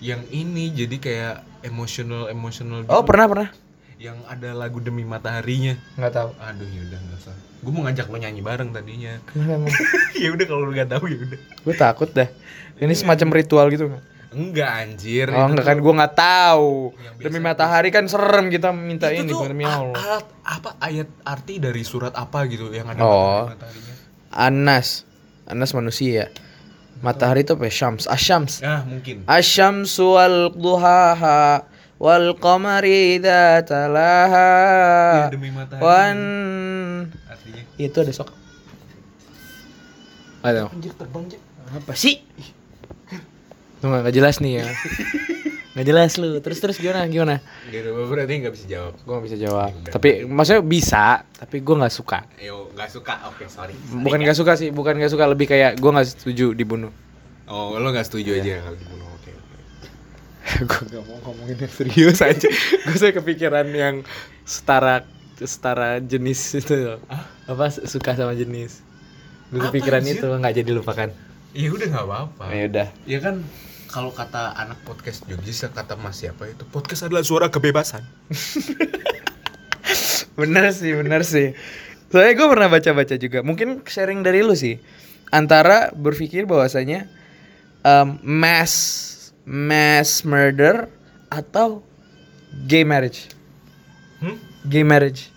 [0.01, 2.89] Yang ini jadi kayak emotional emotional gitu.
[2.89, 3.49] Oh pernah pernah.
[4.01, 5.77] Yang ada lagu demi mataharinya.
[5.93, 6.29] Nggak tahu.
[6.41, 7.35] Aduh ya udah nggak usah.
[7.61, 9.13] Gue mau ngajak lo nyanyi bareng tadinya.
[9.29, 9.73] Kenapa emang?
[10.25, 11.39] ya udah kalau lu nggak tahu ya udah.
[11.41, 12.29] gue takut dah.
[12.81, 14.03] Ini semacam ritual gitu nggak?
[14.27, 15.27] Enggak anjir.
[15.29, 16.91] Oh enggak kan gue nggak tahu.
[17.17, 19.95] Demi matahari kan serem kita minta itu ini tuh demi Allah.
[19.95, 23.47] a- apa ayat arti dari surat apa gitu yang ada Oh.
[23.47, 23.93] matahari mataharinya.
[24.29, 24.87] Anas.
[25.45, 26.27] Anas manusia.
[26.97, 27.63] Matahari itu apa?
[27.63, 27.73] ya?
[27.73, 28.03] Syams.
[28.05, 28.53] Asyams.
[28.61, 29.23] Ah mungkin.
[29.23, 31.63] Asyamsu wal duhaha
[31.95, 34.49] wal qamari idza talaha
[35.23, 35.79] Ya, demi matahari.
[35.79, 36.19] wan
[37.25, 37.63] Artinya.
[37.77, 38.29] itu ada sok.
[40.41, 40.67] Ada.
[40.67, 41.39] Anjir terbang aja.
[41.73, 42.23] Apa sih?
[43.77, 44.67] Tuh nggak jelas nih ya.
[45.77, 46.41] Nggak jelas lu.
[46.41, 47.05] Terus terus gimana?
[47.05, 47.37] Gimana?
[47.69, 48.97] Gitu berarti nggak bisa jawab.
[48.97, 49.71] Gue gak bisa jawab.
[49.85, 49.93] Ya.
[49.93, 52.25] Tapi maksudnya bisa, tapi gue nggak suka.
[52.41, 53.13] Yo nggak suka.
[53.29, 53.77] Oke sorry.
[53.93, 56.89] Bukan nggak suka sih, bukan nggak suka lebih kayak gue nggak setuju dibunuh.
[57.45, 59.05] Oh lo nggak setuju aja kalau dibunuh.
[59.21, 59.29] Oke.
[59.37, 60.65] oke.
[60.73, 62.49] gue gak mau ngomongin yang serius aja.
[62.89, 64.01] gue saya kepikiran yang
[64.49, 65.05] setara
[65.37, 66.97] setara jenis itu.
[67.45, 68.81] Apa suka sama jenis?
[69.53, 71.13] Gue kepikiran itu nggak jadi lupakan.
[71.53, 72.43] Ya udah nggak apa-apa.
[72.49, 72.87] Ya udah.
[73.05, 73.45] Ya kan
[73.97, 78.05] kalau kata anak podcast Jogja kata Mas siapa itu podcast adalah suara kebebasan.
[80.37, 81.57] Bener sih, bener sih.
[82.13, 83.41] Soalnya gue pernah baca-baca juga.
[83.41, 84.77] Mungkin sharing dari lu sih.
[85.33, 87.09] Antara berpikir bahwasanya
[87.81, 90.93] um, mass mass murder
[91.33, 91.81] atau
[92.69, 93.33] gay marriage.
[94.21, 94.37] Hmm?
[94.69, 95.33] Gay marriage.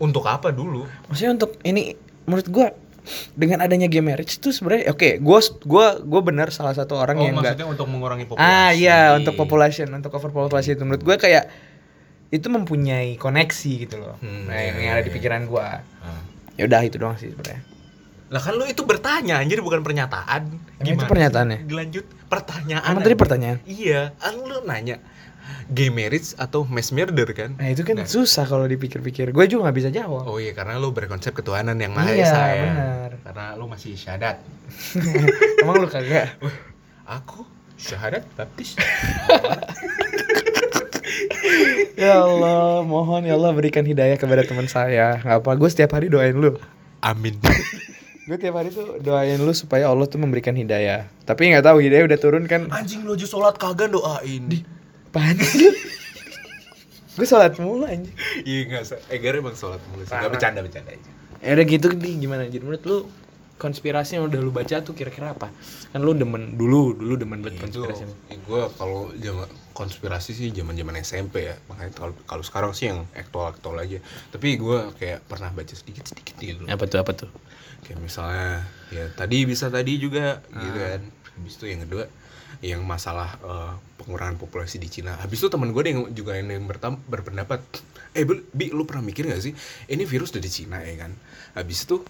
[0.00, 0.88] Untuk apa dulu?
[1.12, 1.92] Maksudnya untuk ini
[2.24, 2.72] menurut gua
[3.34, 7.24] dengan adanya gay marriage itu sebenarnya oke, gua gua gua benar salah satu orang oh
[7.24, 8.48] yang enggak maksudnya untuk mengurangi populasi.
[8.48, 11.50] Ah iya, untuk population, untuk overpopulasi itu menurut gua kayak
[12.28, 14.20] itu mempunyai koneksi gitu loh.
[14.20, 15.16] Hmm, nah, yang, iya, yang ada di iya.
[15.16, 15.80] pikiran gua.
[16.04, 16.22] Ah.
[16.60, 17.62] Ya udah itu doang sih sebenarnya.
[18.28, 20.42] Lah kan lu itu bertanya anjir bukan pernyataan.
[20.84, 21.58] Emang itu pernyataannya?
[21.64, 22.92] Dilanjut pertanyaan.
[22.92, 23.58] Emang tadi pertanyaan?
[23.64, 25.00] Iya, kan lu nanya
[25.68, 27.54] gay marriage atau mass murder kan?
[27.54, 28.04] Nah itu kan Nah.
[28.04, 29.30] susah kalau dipikir-pikir.
[29.30, 30.24] Gue juga nggak bisa jawab.
[30.24, 32.62] Oh iya karena lu berkonsep ketuhanan yang maha Iya, esa ya.
[32.64, 33.10] benar.
[33.22, 34.40] Karena lu masih syahadat.
[35.62, 36.36] Emang lu kagak?
[37.18, 38.76] Aku syahadat baptis.
[41.96, 45.18] ya Allah, mohon ya Allah berikan hidayah kepada teman saya.
[45.18, 46.54] Gak apa, gue setiap hari doain lu.
[47.00, 47.38] Amin.
[48.24, 51.08] Gue tiap hari tuh doain lu supaya Allah tuh memberikan hidayah.
[51.24, 52.68] Tapi nggak tahu hidayah udah turun kan?
[52.68, 54.44] Anjing lu aja sholat kagak doain.
[55.08, 55.72] Apaan sih?
[57.18, 58.14] gue sholat mulu anjing.
[58.40, 60.12] Iya enggak, Egar emang sholat mulu sih.
[60.12, 60.32] Enggak Parah.
[60.32, 61.10] bercanda bercanda aja.
[61.38, 62.42] Ya udah gitu nih gimana?
[62.44, 62.98] Jadi menurut lu
[63.56, 65.50] konspirasi yang udah lu baca tuh kira-kira apa?
[65.88, 68.04] Kan lu demen dulu, dulu demen banget itu konspirasi.
[68.38, 73.04] gue kalau zaman konspirasi sih zaman zaman SMP ya makanya kalau kalau sekarang sih yang
[73.12, 77.30] aktual aktual aja tapi gue kayak pernah baca sedikit sedikit gitu Apa tuh apa tuh?
[77.80, 80.96] kayak misalnya ya tadi bisa tadi juga gitu Ah.
[80.96, 82.08] kan habis itu yang kedua
[82.60, 83.72] yang masalah eh,
[84.02, 85.14] pengurangan populasi di Cina.
[85.18, 86.64] Habis itu teman gue yang juga yang, yang
[87.06, 87.60] berpendapat
[88.16, 89.52] eh bi lu pernah mikir gak sih
[89.86, 91.12] ini virus dari Cina ya kan?
[91.54, 92.02] Habis itu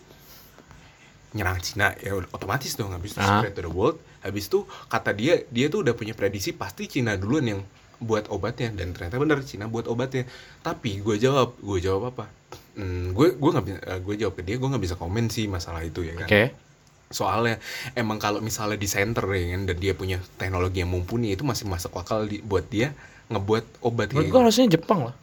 [1.37, 3.45] nyerang Cina ya otomatis dong habis itu Ah.
[3.45, 4.01] spread to the world.
[4.25, 7.61] Habis itu kata dia dia tuh udah punya prediksi pasti Cina duluan yang
[7.99, 10.25] buat obatnya dan ternyata benar Cina buat obatnya.
[10.65, 12.25] Tapi gue jawab gue jawab apa?
[12.79, 15.85] Hmm, gue gue nggak bisa gue jawab ke dia gue nggak bisa komen sih masalah
[15.85, 16.29] itu ya kan?
[16.31, 16.43] Oke.
[17.09, 17.57] Soalnya
[17.97, 21.65] emang kalau misalnya di center ya kan dan dia punya teknologi yang mumpuni itu masih
[21.65, 22.93] masuk akal di, buat dia
[23.33, 25.15] ngebuat obat Menurut kayak gua harusnya Jepang lah.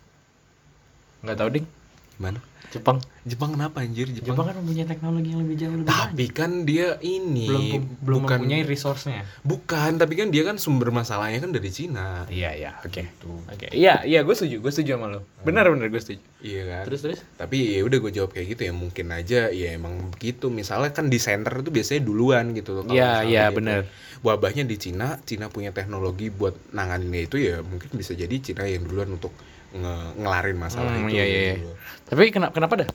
[1.25, 1.67] Nggak tahu ding.
[2.15, 2.39] Gimana?
[2.73, 2.97] Jepang.
[3.23, 4.11] Jepang kenapa anjir?
[4.11, 5.95] Jepang Jepang, kan mempunyai teknologi yang lebih jauh lebih banyak.
[6.11, 7.63] tapi kan dia ini belum
[8.03, 9.21] belum bukan mempunyai resource-nya.
[9.41, 12.27] bukan, tapi kan dia kan sumber masalahnya kan dari Cina.
[12.27, 13.03] Iya iya, oke.
[13.49, 13.67] Oke.
[13.71, 15.19] Iya, iya gue setuju, gue setuju sama lo.
[15.47, 16.21] Benar benar gue setuju.
[16.43, 16.83] Iya kan?
[16.91, 17.19] Terus terus.
[17.39, 20.51] Tapi ya udah gue jawab kayak gitu ya mungkin aja ya emang begitu.
[20.51, 22.83] Misalnya kan di center itu biasanya duluan gitu loh.
[22.85, 23.87] kalau Iya, iya, bener.
[23.87, 28.65] tuh Wabahnya di Cina, Cina punya teknologi buat nanganinnya itu ya mungkin bisa jadi Cina
[28.65, 29.29] yang duluan untuk
[29.71, 31.15] nge- ngelarin masalah Hmm, itu.
[31.15, 31.73] iya, iya, gitu iya.
[32.05, 32.89] Tapi kenapa kenapa dah?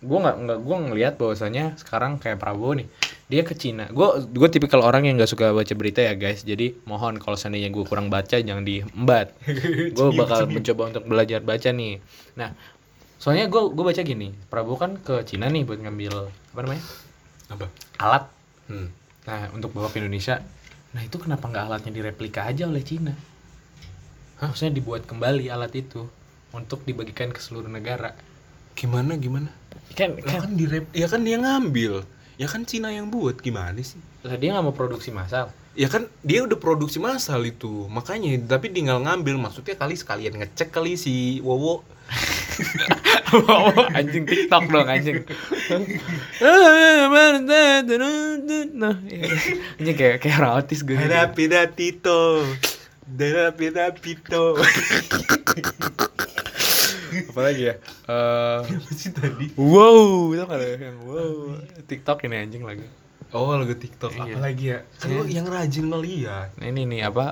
[0.00, 2.88] Gue nggak nggak gue ngelihat bahwasanya sekarang kayak Prabowo nih,
[3.26, 3.88] dia ke Cina.
[3.88, 6.40] Gue gue tipikal orang yang nggak suka baca berita ya guys.
[6.40, 9.32] Jadi mohon kalau seandainya gue kurang baca jangan diembat.
[9.96, 12.00] gue bakal mencoba untuk belajar baca nih.
[12.34, 12.52] Nah,
[13.16, 16.12] soalnya gue gue baca gini, Prabowo kan ke Cina nih buat ngambil
[16.50, 16.82] apa namanya
[17.48, 17.66] Apa?
[17.98, 18.24] alat.
[18.66, 18.88] Hmm.
[19.22, 20.40] Nah untuk bawa ke Indonesia.
[20.90, 23.12] Nah itu kenapa nggak alatnya direplika aja oleh Cina?
[24.40, 26.08] Maksudnya dibuat kembali alat itu
[26.56, 28.16] untuk dibagikan ke seluruh negara.
[28.72, 29.52] Gimana gimana?
[29.92, 30.64] Kan kan kan di
[30.96, 32.02] ya kan dia ngambil.
[32.40, 34.00] Ya kan Cina yang buat gimana sih?
[34.20, 35.48] lah dia nggak mau produksi massal.
[35.72, 37.88] Ya kan dia udah produksi massal itu.
[37.88, 41.84] Makanya tapi tinggal ngambil maksudnya kali sekalian ngecek kali si Wowo.
[43.96, 45.24] anjing TikTok dong anjing.
[48.80, 49.28] Nah, iya.
[49.76, 50.96] anjing kayak kayak orang autis gue.
[51.36, 52.48] pida Tito.
[53.10, 54.54] Dada pida Pito.
[57.30, 57.74] Apalagi ya?
[58.06, 59.50] Eh, Apa sih tadi?
[59.58, 61.58] wow, itu ada yang wow.
[61.90, 62.86] TikTok ini anjing lagi.
[63.30, 64.10] Oh, lagu TikTok.
[64.10, 64.22] Iya.
[64.26, 64.78] Apa lagi ya?
[64.98, 66.50] Kan lu yang rajin ngeliat.
[66.58, 67.30] Nah, ini nih apa?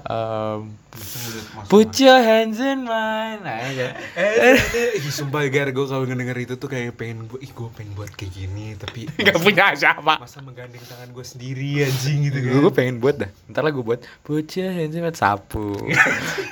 [1.58, 3.42] mas- put your hands in mine.
[3.42, 3.98] Nah, ya.
[4.18, 7.98] Eh, ih, sumpah gar gue kalau ngedenger itu tuh kayak pengen gue, ih gue pengen
[7.98, 10.22] buat kayak gini, tapi Gak punya siapa.
[10.22, 12.50] masa menggandeng tangan gue sendiri anjing gitu kan.
[12.62, 13.30] Gue pengen buat dah.
[13.50, 15.74] Ntar lah gue buat put your hands in mine sapu.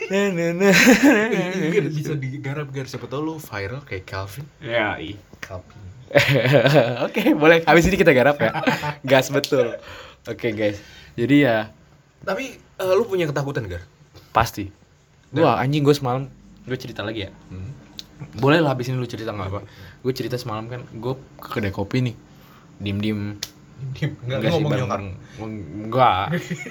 [0.07, 0.71] Nah, nah, nah.
[1.91, 4.47] Bisa digarap gar siapa tau lu viral kayak Calvin.
[4.63, 5.19] Ya, iya.
[5.43, 5.83] Calvin.
[7.07, 7.62] Oke, boleh.
[7.66, 8.53] Habis ini kita garap ya.
[9.11, 9.77] Gas betul.
[10.27, 10.79] Oke, guys.
[11.16, 11.73] Jadi ya
[12.27, 13.83] Tapi eh, lu punya ketakutan gar?
[14.35, 14.69] pasti.
[15.33, 16.29] Wah, anjing gue semalam
[16.69, 17.31] gue cerita lagi ya.
[17.49, 17.73] Hmm.
[18.37, 19.61] Boleh lah habis ini lu cerita nggak apa.
[20.05, 22.16] Gue cerita semalam kan gue ke kedai kopi nih.
[22.77, 23.40] Dim-dim
[23.77, 25.09] Enggak, Enggak sih bareng.
[25.37, 26.25] Enggak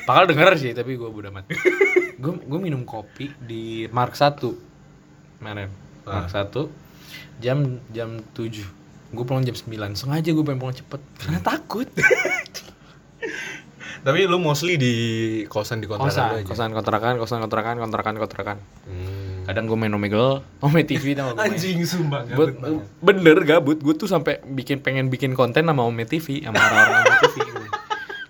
[0.09, 1.45] Bakal denger sih tapi gue bodo amat
[2.21, 4.41] Gue gue minum kopi di Mark 1
[5.37, 5.69] Kemarin
[6.05, 6.49] Mark 1
[7.41, 11.85] Jam jam 7 Gue pulang jam 9 Sengaja gue pengen pulang cepet Karena takut
[14.01, 14.93] Tapi lu mostly di
[15.45, 16.45] kosan di kontrakan Kosan aja.
[16.45, 19.45] Kosan kontrakan Kosan kontrakan Kontrakan kontrakan Hmm.
[19.45, 22.81] Kadang gue main Omegle Ome TV tau gak gue Anjing sumpah gabut banget.
[22.99, 27.17] bener gabut gue tuh sampai bikin pengen bikin konten sama Ome TV sama orang-orang Ome
[27.23, 27.61] TV gitu.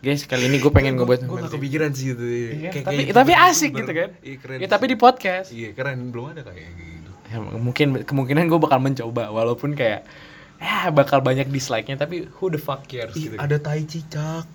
[0.02, 2.20] guys kali ini gue pengen gue buat Gue gak kepikiran sih itu.
[2.22, 4.58] Iya, Kayak- tapi kayak tapi YouTuber- asik gitu kan Iya keren.
[4.58, 7.12] ya, tapi di podcast Iya keren belum ada kayak gitu.
[7.26, 10.04] ya, mungkin kemungkinan gue bakal mencoba walaupun kayak
[10.60, 13.36] ya bakal banyak dislike-nya tapi who the fuck cares Ih, gitu.
[13.38, 14.48] ada tai cicak.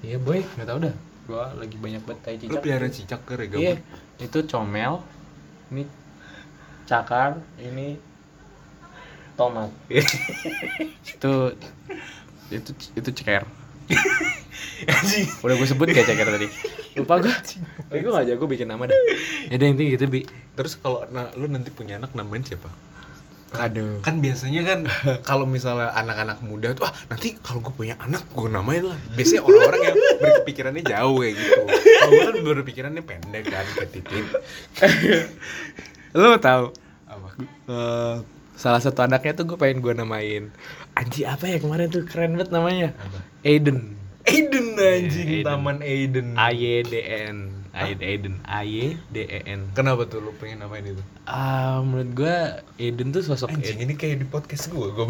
[0.00, 0.94] iya boy nggak tau dah.
[1.26, 2.60] Gue lagi banyak banget tai Lu cicak.
[2.62, 3.74] pelihara cicak ke ya iya
[4.22, 5.02] itu comel
[5.74, 5.84] ini
[6.86, 7.98] cakar ini
[9.36, 9.68] tomat.
[11.12, 11.52] Itu
[12.46, 13.42] itu itu ceker.
[15.44, 16.46] Udah gue sebut gak ceker tadi?
[16.96, 17.34] Lupa gue
[17.90, 18.96] tapi gue gak jago bikin nama dah.
[19.50, 20.20] Ya udah intinya gitu bi.
[20.54, 22.70] Terus kalau nah, lu nanti punya anak namain siapa?
[23.58, 24.80] Aduh Kan biasanya kan
[25.28, 28.98] kalau misalnya anak-anak muda tuh ah nanti kalau gue punya anak gue namain lah.
[29.16, 31.60] Biasanya orang-orang yang berpikirannya jauh kayak gitu.
[31.66, 34.26] Kalau gue kan berpikirannya pendek kan titik.
[36.16, 36.64] lo tahu
[37.06, 37.28] Apa?
[37.70, 38.14] Eh,
[38.56, 40.48] salah satu anaknya tuh gue pengen gue namain
[40.96, 43.18] Anji apa ya kemarin tuh keren banget namanya Apa?
[43.44, 45.46] Aiden Aiden anjing, Aiden.
[45.46, 46.34] Taman Aiden.
[46.34, 46.98] A Y D
[47.30, 51.02] N Aiden A Y D E N Kenapa tuh lu pengen namain itu?
[51.24, 52.36] ah menurut gue
[52.78, 55.04] Aiden tuh sosok Anjing Aiden ini kayak di podcast gue, gue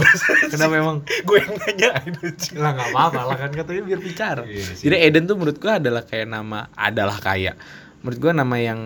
[0.48, 0.96] kenapa emang
[1.28, 2.56] gue yang nanyain anjing.
[2.56, 4.84] lah nggak apa-apa lah kan katanya biar bicara Iya sih.
[4.84, 7.54] jadi Aiden tuh menurut gue adalah kayak nama adalah kayak
[8.00, 8.80] menurut gue nama yang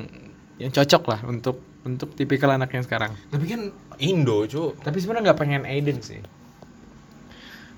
[0.56, 4.76] yang cocok lah untuk untuk tipikal anak yang sekarang Tapi kan Indo, cu.
[4.76, 6.20] Tapi sebenarnya nggak pengen Aiden sih.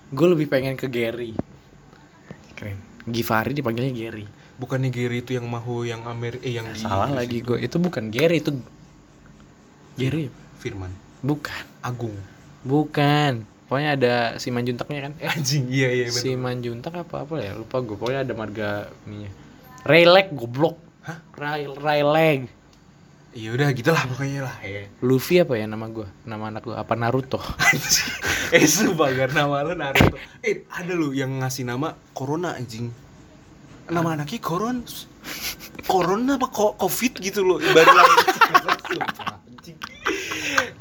[0.08, 1.34] Gue lebih pengen ke Gary.
[2.54, 2.78] Keren.
[3.04, 4.26] Givari dipanggilnya Gary.
[4.62, 7.58] Bukannya Gary itu yang mahu yang Amerika eh yang di Salah lagi gue.
[7.58, 8.54] Itu bukan Gary itu
[9.98, 10.30] Gary.
[10.62, 10.94] Firman
[11.26, 11.64] Bukan.
[11.82, 12.14] Agung.
[12.62, 13.42] Bukan.
[13.66, 15.12] Pokoknya ada si Manjuntaknya kan.
[15.18, 17.58] Eh, Anjing, iya iya si Manjuntak apa apa ya?
[17.58, 17.98] Lupa gue.
[17.98, 19.30] Pokoknya ada marga ininya.
[19.82, 20.78] Rayleigh goblok.
[21.02, 21.18] Hah?
[21.34, 22.46] Ray Rayleigh.
[23.32, 24.84] Iya udah gitulah pokoknya lah ya.
[25.00, 26.04] Luffy apa ya nama gue?
[26.28, 27.40] Nama anak gue apa Naruto?
[28.54, 28.68] eh
[29.16, 30.20] gar nama lu Naruto.
[30.44, 32.92] Eh ada lu yang ngasih nama Corona anjing.
[33.90, 34.86] Nama anaknya Koron.
[35.86, 36.46] Corona apa?
[36.46, 37.58] Kok Covid gitu loh.
[37.58, 38.14] Baru lagi.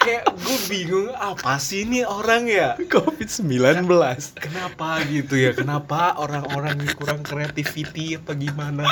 [0.01, 2.73] Kayak gue bingung apa sih ini orang ya?
[2.73, 3.85] COVID-19
[4.33, 5.53] kenapa gitu ya?
[5.53, 8.89] Kenapa orang-orang kurang creativity apa gimana?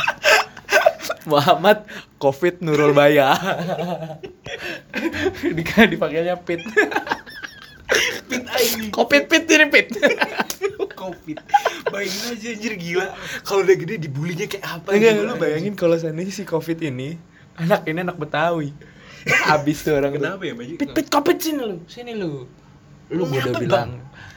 [1.26, 1.90] Muhammad
[2.22, 3.34] Covid Nurul Baya.
[5.58, 6.62] Dika dipakainya pit
[8.30, 9.88] pit ini Covid pit ini pit.
[11.00, 11.38] Covid
[11.90, 13.08] bayangin aja anjir gila.
[13.42, 15.42] Kalau udah gede dibulinya kayak apa Enggak, gitu, lu anjing.
[15.42, 15.74] bayangin.
[15.74, 17.18] Kalau seandainya si Covid ini
[17.60, 18.72] Anak ini anak Betawi.
[19.54, 21.78] Abis tuh orang kenapa ya Magic Pit pit Covid sini lu.
[21.92, 22.48] Sini lu.
[23.12, 23.90] Lu gua udah bilang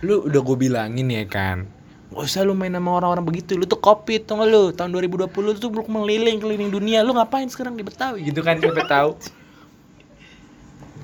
[0.02, 1.68] Lu udah gue bilangin ya kan.
[2.12, 3.54] Gak usah lu main sama orang-orang begitu.
[3.54, 4.74] Lu tuh Covid tau gak lu?
[4.74, 7.00] Tahun 2020 tuh lu meliling keliling dunia.
[7.06, 8.58] Lu ngapain sekarang di Betawi gitu kan?
[8.58, 9.10] Siapa tahu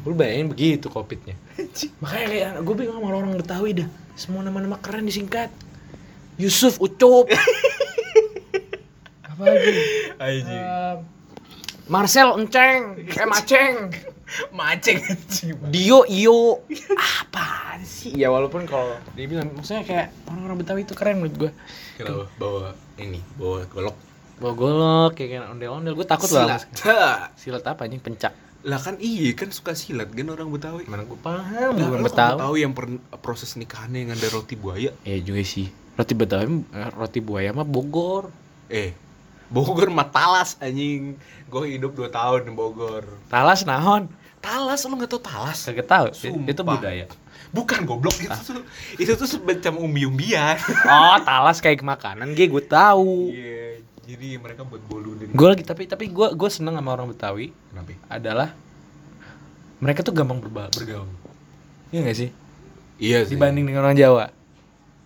[0.03, 1.35] Lu bayangin begitu Covidnya
[1.99, 3.89] Makanya kayak gue bingung sama orang Betawi dah.
[4.15, 5.51] Semua nama-nama keren disingkat.
[6.37, 7.27] Yusuf Ucup.
[9.29, 9.71] Apa lagi?
[10.19, 10.95] Eh,
[11.87, 13.75] Marcel Enceng Eh Maceng
[14.53, 15.01] maceng
[15.73, 16.61] Dio Iyo.
[16.93, 18.13] Apa sih?
[18.13, 21.51] Ya walaupun kalau dia bilang Maksudnya kayak orang-orang Betawi itu keren menurut gue
[21.97, 23.97] kenapa bawa ini bawa golok.
[24.39, 25.97] Bawa golok kayak kan ondel-ondel.
[25.97, 26.61] Gue takut lah.
[26.61, 26.63] Silat.
[26.77, 27.99] Sama- Silat apa anjing?
[27.99, 30.83] Pencak lah kan iya kan suka silat kan orang Betawi.
[30.91, 32.55] Mana gue paham Bukan lo Betawi tahu.
[32.59, 34.91] yang per- proses nikahannya yang ada roti buaya?
[35.07, 35.71] Iya juga sih.
[35.95, 38.35] Roti Betawi eh, Roti buaya mah Bogor.
[38.67, 38.95] Eh
[39.49, 41.15] Bogor mah talas anjing.
[41.47, 43.07] Gue hidup 2 tahun di Bogor.
[43.31, 45.59] Talas nahon talas lo nggak tahu talas?
[45.63, 46.07] Kagak tahu.
[46.15, 46.51] Sumpah.
[46.51, 47.07] Itu budaya.
[47.51, 48.15] Bukan goblok.
[48.19, 48.63] Itu tuh
[48.99, 50.59] itu tuh semacam umbi-umbian.
[50.85, 53.31] Oh talas kayak makanan Gue gue tahu.
[53.31, 57.53] Iya jadi mereka buat bolu Gue lagi tapi tapi gue gue seneng sama orang Betawi
[57.69, 58.49] kenapa adalah
[59.79, 61.07] mereka tuh gampang berba- bergaul.
[61.93, 62.31] Iya gak sih?
[62.99, 64.35] iya sih Dibanding dengan orang Jawa,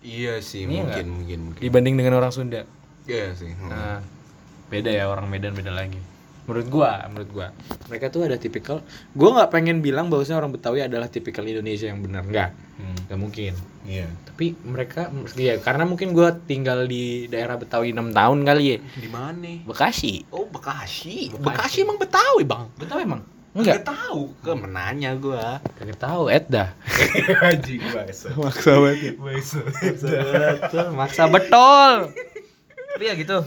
[0.01, 2.65] iya sih Iya mungkin mungkin mungkin dibanding dengan orang Sunda.
[3.05, 3.69] iya sih hmm.
[3.69, 4.01] Nah,
[4.73, 5.99] beda ya orang Medan beda lagi.
[6.43, 7.47] Menurut gua, menurut gua,
[7.87, 8.83] mereka tuh ada tipikal.
[9.11, 12.97] Gua nggak pengen bilang bahwasanya orang Betawi adalah tipikal Indonesia yang benar, nggak, Hmm.
[13.05, 13.53] nggak mungkin.
[13.83, 18.77] iya Tapi mereka, ya karena mungkin gua tinggal di daerah Betawi 6 tahun kali ya,
[18.93, 20.27] di mana Bekasi.
[20.29, 21.39] oh Bekasi Bekasi.
[21.39, 23.23] Bekasi emang Betawi bang Betawi emang?
[23.53, 23.85] Nggak Enggak.
[23.85, 26.73] tahu ke menanya gua Kagak tahu, Ed dah.
[27.45, 29.13] anjing bahasa Maksa banget.
[29.15, 31.91] bahasa betul maksa betul
[32.89, 33.37] tapi ya gitu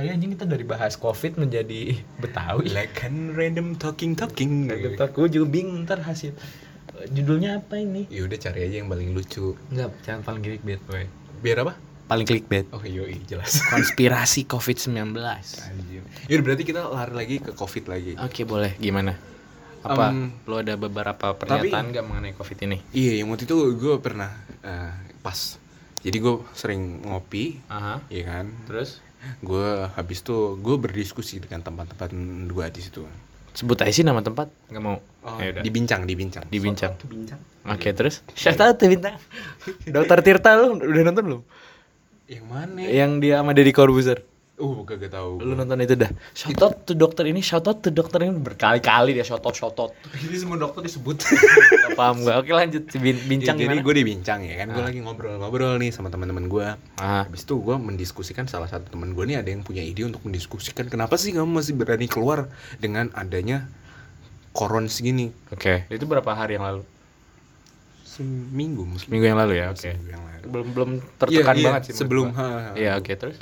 [0.00, 1.92] tadi anjing kita dari bahas covid menjadi
[2.24, 2.72] betawi.
[2.72, 4.72] Like kan random talking talking.
[4.72, 6.32] Ntar gue juga bingung ntar hasil.
[6.32, 8.08] Eh, judulnya apa ini?
[8.08, 9.52] Ya udah cari aja yang paling lucu.
[9.68, 11.04] Enggak, jangan paling clickbait boy.
[11.44, 11.76] Biar apa?
[12.08, 12.64] Paling clickbait.
[12.72, 13.60] Oh yoi jelas.
[13.76, 18.16] Konspirasi covid 19 oke anjir yaudah berarti kita lari lagi ke covid lagi.
[18.48, 18.72] Boleh.
[18.80, 19.12] Gimana?
[19.80, 22.78] Apa Em, lo ada beberapa pernyataan nggak mengenai covid ini?
[22.96, 24.32] Iya yang waktu itu gue pernah
[24.64, 25.60] eh, pas.
[26.00, 28.00] Jadi gue sering ngopi aha.
[28.08, 28.48] iya kan?
[28.64, 29.04] Terus
[29.40, 33.04] gue habis tuh gue berdiskusi dengan teman-teman gue di situ.
[33.50, 34.48] Sebut aja sih nama tempat.
[34.70, 35.02] Nggak mau.
[35.26, 36.46] Oh, ya dibincang dibincang.
[36.48, 36.94] Dibincang.
[37.04, 37.40] Bincang.
[37.68, 38.24] Oke terus?
[38.32, 39.20] Shout out tuh bintang
[39.84, 41.42] dokter Tirta lu udah nonton belum?
[42.30, 42.80] Yang mana?
[42.86, 44.22] Yang dia sama Deddy Corbuzier
[44.60, 46.12] uh kagak tahu lu nonton itu dah.
[46.36, 49.74] Shout out tuh dokter ini shout out tuh dokter ini berkali-kali dia shout out shout
[49.80, 49.96] out.
[50.12, 51.16] Ini semua dokter disebut.
[51.88, 52.84] Gak paham gue oke lanjut.
[53.00, 54.76] Bin- bincang Ya, jadi gue dibincang ya kan.
[54.76, 56.66] Gue lagi ngobrol-ngobrol nih sama teman-teman gue
[57.00, 57.24] ah.
[57.24, 60.86] Habis itu gue mendiskusikan salah satu teman gue nih ada yang punya ide untuk mendiskusikan
[60.92, 63.64] kenapa sih kamu masih berani keluar dengan adanya
[64.52, 65.32] koron segini.
[65.50, 65.88] Oke.
[65.88, 66.82] Itu berapa hari yang lalu?
[68.04, 69.08] Seminggu mungkin.
[69.08, 69.72] Minggu yang lalu ya?
[69.72, 69.96] Oke.
[69.96, 70.48] Seminggu lalu.
[70.50, 72.26] belum belum tertekan Iya, iya, banget sih sebelum
[72.72, 73.36] iya oke terus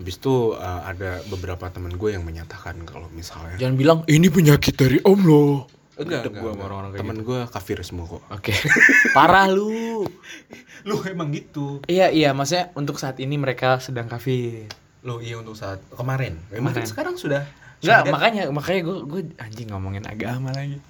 [0.00, 4.72] habis itu uh, ada beberapa teman gue yang menyatakan kalau misalnya jangan bilang ini penyakit
[4.72, 5.68] dari om loh
[6.00, 6.66] enggak, enggak, gua sama enggak.
[6.66, 8.22] orang-orang kayak temen gue kafir semua kok.
[8.32, 8.54] Oke.
[9.16, 10.08] Parah lu.
[10.88, 11.84] Lu emang gitu.
[11.84, 12.32] Iya iya.
[12.32, 14.64] Maksudnya untuk saat ini mereka sedang kafir.
[15.04, 16.40] Lo iya untuk saat kemarin.
[16.48, 16.88] Emang kan Kemarin.
[16.88, 17.44] sekarang sudah?
[17.80, 20.80] Enggak, makanya makanya gue gue anjing ngomongin agama lagi.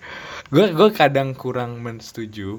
[0.50, 2.58] Gue gue kadang kurang mensetuju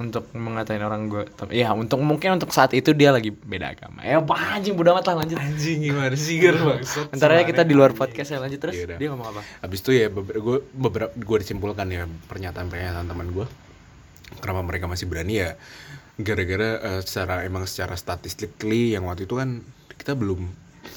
[0.00, 1.28] untuk mengatain orang gue.
[1.52, 4.00] Ya untuk mungkin untuk saat itu dia lagi beda agama.
[4.00, 5.36] Ya apa anjing bodo amat lah lanjut.
[5.36, 8.74] anjing gimana sih Ger maksud Ntar aja kita di luar podcast ya lanjut terus.
[8.74, 8.96] Yaudah.
[8.96, 9.40] Dia ngomong apa?
[9.60, 13.44] Habis itu ya beberapa gue beberapa gue disimpulkan ya pernyataan-pernyataan teman gue
[14.40, 15.50] kenapa mereka masih berani ya
[16.16, 19.60] gara-gara eh, secara emang secara statistically yang waktu itu kan
[19.94, 20.48] kita belum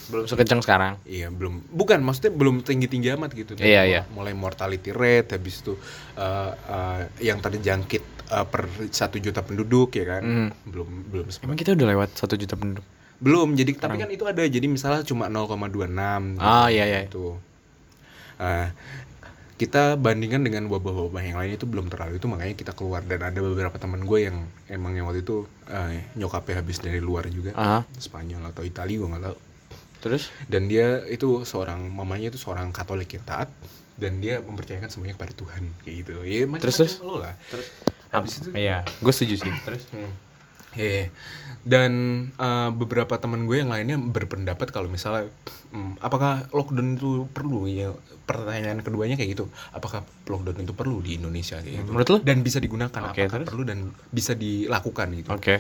[0.04, 0.94] Belum sekencang sekarang.
[1.04, 4.02] iya belum bukan maksudnya belum tinggi-tinggi amat gitu Iya, iya.
[4.12, 5.76] mulai mortality rate habis itu
[6.16, 10.50] eh, eh, yang terjangkit eh, per satu juta penduduk ya kan Hmm.
[10.66, 11.46] belum belum sempat.
[11.46, 12.86] Emang kita udah lewat satu juta penduduk.
[13.18, 17.02] belum jadi tapi kan itu ada jadi misalnya cuma 0,26 Ah, iya, iya.
[17.06, 17.40] itu
[18.36, 18.68] Eh,
[19.54, 23.40] kita bandingkan dengan wabah-wabah yang lain itu belum terlalu itu makanya kita keluar dan ada
[23.40, 24.38] beberapa teman gue yang
[24.68, 29.08] emang yang waktu itu eh, nyokapnya habis dari luar juga Ah, Spanyol atau Italia gue
[29.08, 29.38] nggak tahu
[30.02, 33.48] terus dan dia itu seorang mamanya itu seorang Katolik yang taat
[33.96, 36.94] dan dia mempercayakan semuanya kepada Tuhan kayak gitu ya Terus, terus?
[37.00, 37.68] lo lah Terus?
[38.14, 39.54] Habis itu Iya, gue setuju sih.
[39.66, 40.12] Terus Hmm.
[40.74, 41.10] Iya.
[41.64, 41.92] Dan
[42.34, 45.30] eh, beberapa teman gue yang lainnya berpendapat kalau misalnya
[45.70, 47.94] hmm, apakah lockdown itu perlu ya
[48.24, 52.18] pertanyaan keduanya kayak gitu apakah lockdown itu perlu di Indonesia kayak gitu Menurut lu?
[52.20, 53.48] dan bisa digunakan Oke, apakah terus?
[53.48, 55.56] perlu dan bisa dilakukan gitu Oke.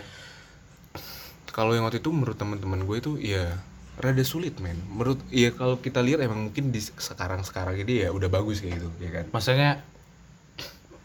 [1.47, 3.53] kalau yang waktu itu menurut teman-teman gue itu ya
[3.95, 8.09] rada sulit men menurut ya kalau kita lihat emang mungkin di sekarang sekarang ini ya
[8.09, 9.71] udah bagus kayak gitu ya kan Maksudnya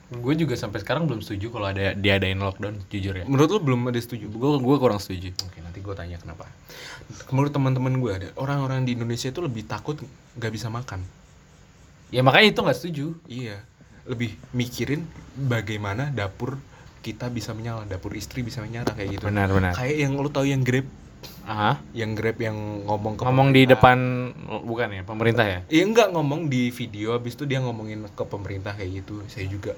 [0.09, 3.29] gue juga sampai sekarang belum setuju kalau ada diadain lockdown jujur ya.
[3.29, 5.37] menurut lu belum ada setuju Gue gue kurang setuju.
[5.45, 6.49] Oke nanti gue tanya kenapa.
[7.29, 10.01] Menurut teman-teman gue ada orang-orang di Indonesia itu lebih takut
[10.41, 11.05] nggak bisa makan.
[12.09, 13.07] Ya makanya itu nggak setuju.
[13.29, 13.61] Iya,
[14.09, 15.05] lebih mikirin
[15.37, 16.57] bagaimana dapur
[17.05, 19.25] kita bisa menyala, dapur istri bisa menyala kayak gitu.
[19.29, 19.73] Benar benar.
[19.77, 20.89] Kayak yang lu tahu yang Grab,
[21.45, 21.77] Aha.
[21.93, 22.57] yang Grab yang
[22.89, 23.73] ngomong ke Ngomong di pemerintah.
[23.77, 23.99] depan
[24.65, 25.61] bukan ya pemerintah ya?
[25.69, 29.21] Iya enggak ngomong di video, habis itu dia ngomongin ke pemerintah kayak gitu.
[29.29, 29.77] Saya juga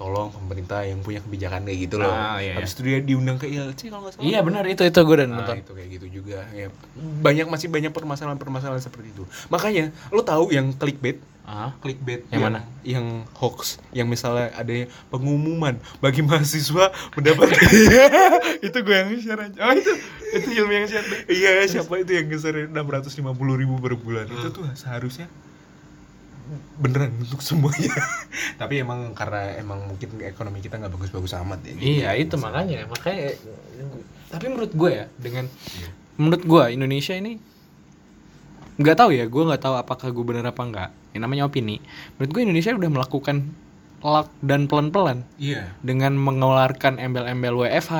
[0.00, 2.08] tolong pemerintah yang punya kebijakan kayak gitu loh.
[2.08, 4.24] Ah, iya, habis itu dia diundang ke ILC kalau nggak salah.
[4.24, 5.56] Iya benar itu itu gue udah Nah, nonton.
[5.60, 10.72] itu kayak gitu juga ya banyak masih banyak permasalahan-permasalahan seperti itu makanya lo tahu yang
[10.72, 11.74] clickbait Aha.
[11.76, 12.60] clickbait Yang mana?
[12.80, 14.72] yang hoax yang misalnya ada
[15.08, 17.52] pengumuman bagi mahasiswa mendapat
[18.66, 19.92] itu gue yang share aja oh itu
[20.32, 21.20] itu yang share deh.
[21.28, 25.28] iya siapa itu yang share enam ratus lima puluh ribu per bulan itu tuh seharusnya
[26.78, 27.94] beneran untuk semuanya.
[28.60, 32.86] Tapi emang karena emang mungkin ekonomi kita nggak bagus-bagus amat ya Iya itu makanya.
[32.90, 33.36] Makanya
[34.30, 35.50] tapi menurut gue ya dengan
[36.14, 37.34] menurut gue Indonesia ini
[38.78, 41.82] nggak tahu ya gue nggak tahu apakah gue bener apa enggak yang namanya opini.
[42.14, 43.36] Menurut gue Indonesia udah melakukan
[44.00, 45.76] lockdown pelan-pelan iya.
[45.84, 47.94] dengan mengeluarkan embel-embel WFH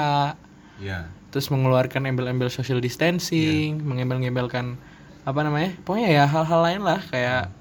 [0.80, 1.12] iya.
[1.28, 4.80] terus mengeluarkan embel-embel social distancing mengembel-ngembelkan
[5.28, 7.52] apa namanya pokoknya ya hal-hal lain lah kayak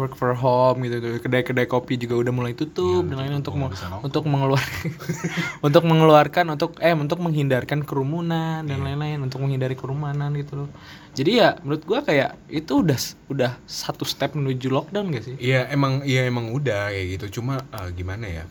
[0.00, 3.68] work for home gitu tuh kedai-kedai kopi juga udah mulai tutup dan lain untuk me-
[4.00, 4.88] untuk mengeluarkan
[5.66, 10.68] untuk mengeluarkan untuk eh untuk menghindarkan kerumunan dan lain-lain untuk menghindari kerumunan gitu loh.
[11.12, 12.98] Jadi ya menurut gua kayak itu udah
[13.28, 15.36] udah satu step menuju lockdown gak sih?
[15.36, 17.42] Iya emang iya emang udah kayak gitu.
[17.42, 18.44] Cuma eh, gimana ya?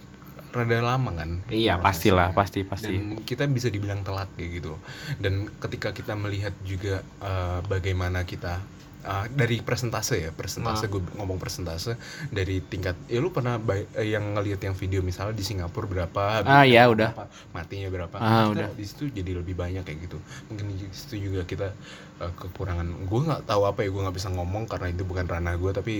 [0.50, 1.39] Rada lama kan?
[1.47, 2.89] Iya pastilah pasti pasti.
[2.89, 4.74] Dan kita bisa dibilang telat kayak gitu.
[5.22, 8.60] Dan ketika kita melihat juga eh, bagaimana kita
[9.02, 11.95] eh, dari presentase ya presentase gue ngomong presentase
[12.28, 16.43] dari tingkat ya lu pernah bay- eh, yang ngelihat yang video misalnya di Singapura berapa
[16.43, 17.10] Ah, ya, berapa, udah.
[17.52, 18.68] matinya berapa Ah, Kita udah.
[18.74, 21.72] di situ jadi lebih banyak kayak gitu mungkin di situ juga kita
[22.20, 25.56] eh, kekurangan gue nggak tahu apa ya gue nggak bisa ngomong karena itu bukan ranah
[25.56, 25.93] gue tapi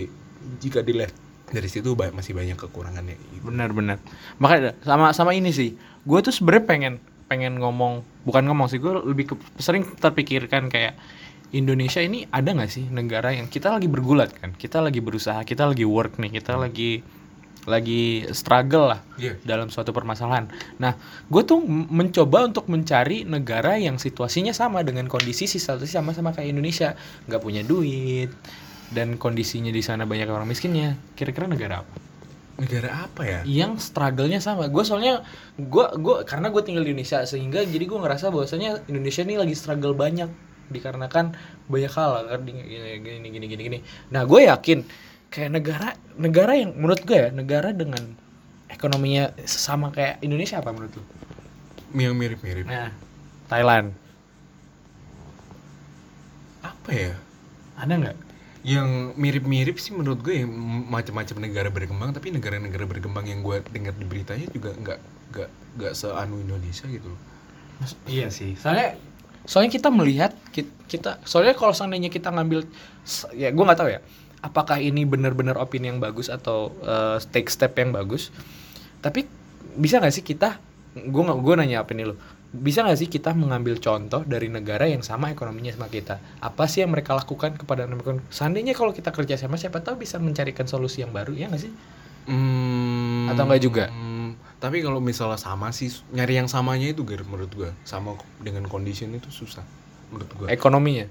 [0.58, 1.16] jika dilihat
[1.48, 3.44] dari situ ba- masih banyak kekurangannya gitu.
[3.44, 3.98] benar-benar
[4.38, 6.94] makanya sama sama ini sih gue tuh sebenarnya pengen
[7.26, 10.94] pengen ngomong bukan ngomong sih gue lebih ke, sering terpikirkan kayak
[11.50, 15.66] Indonesia ini ada nggak sih negara yang kita lagi bergulat kan kita lagi berusaha kita
[15.66, 17.02] lagi work nih kita lagi
[17.68, 19.36] lagi struggle lah Iya.
[19.44, 20.48] dalam suatu permasalahan.
[20.80, 20.96] Nah,
[21.28, 26.96] gue tuh mencoba untuk mencari negara yang situasinya sama dengan kondisi situasi sama-sama kayak Indonesia,
[27.28, 28.32] nggak punya duit
[28.90, 30.98] dan kondisinya di sana banyak orang miskinnya.
[31.14, 31.96] Kira-kira negara apa?
[32.60, 34.68] negara apa ya yang struggle-nya sama.
[34.68, 35.24] Gue soalnya
[35.56, 39.56] gue gua karena gue tinggal di Indonesia sehingga jadi gue ngerasa bahwasanya Indonesia ini lagi
[39.56, 40.28] struggle banyak
[40.70, 41.34] dikarenakan
[41.68, 42.62] banyak hal kan gini
[43.02, 43.78] gini gini gini gini.
[44.14, 44.80] Nah, gue yakin
[45.30, 48.02] kayak negara negara yang menurut gue ya negara dengan
[48.70, 51.04] ekonominya sama kayak Indonesia apa menurut lu?
[51.94, 52.94] yang mirip-mirip Nah,
[53.50, 53.94] Thailand.
[56.62, 57.14] apa ya
[57.80, 58.18] Ada nggak?
[58.60, 60.52] yang mirip-mirip sih menurut gue yang
[60.92, 65.00] macam-macam negara berkembang tapi negara-negara berkembang yang gue dengar di beritanya juga nggak
[65.32, 65.50] nggak
[65.80, 67.22] nggak seanu Indonesia gitu loh
[68.04, 68.60] Iya sih.
[68.60, 69.00] Soalnya
[69.50, 72.70] soalnya kita melihat ki- kita soalnya kalau seandainya kita ngambil
[73.34, 74.00] ya gue nggak tahu ya
[74.40, 78.32] apakah ini benar-benar opini yang bagus atau eh, take step yang bagus.
[79.04, 79.28] Tapi
[79.76, 80.60] bisa nggak sih kita
[80.96, 82.16] gue nggak gue nanya apa nih lo
[82.50, 86.82] bisa nggak sih kita mengambil contoh dari negara yang sama ekonominya sama kita apa sih
[86.82, 91.06] yang mereka lakukan kepada mereka seandainya kalau kita kerja sama siapa tahu bisa mencarikan solusi
[91.06, 91.72] yang baru ya nggak sih
[92.30, 93.86] Hmm, Atau nggak juga?
[93.90, 94.09] hmm,
[94.60, 99.12] tapi kalau misalnya sama sih nyari yang samanya itu Gar, menurut gue sama dengan condition
[99.12, 99.64] itu susah
[100.10, 101.08] menurut gue ekonominya?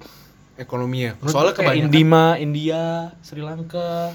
[0.54, 1.14] Ekonominya.
[1.16, 2.82] Menurut soalnya gua kebanyakan Indima India
[3.20, 4.10] Sri Lanka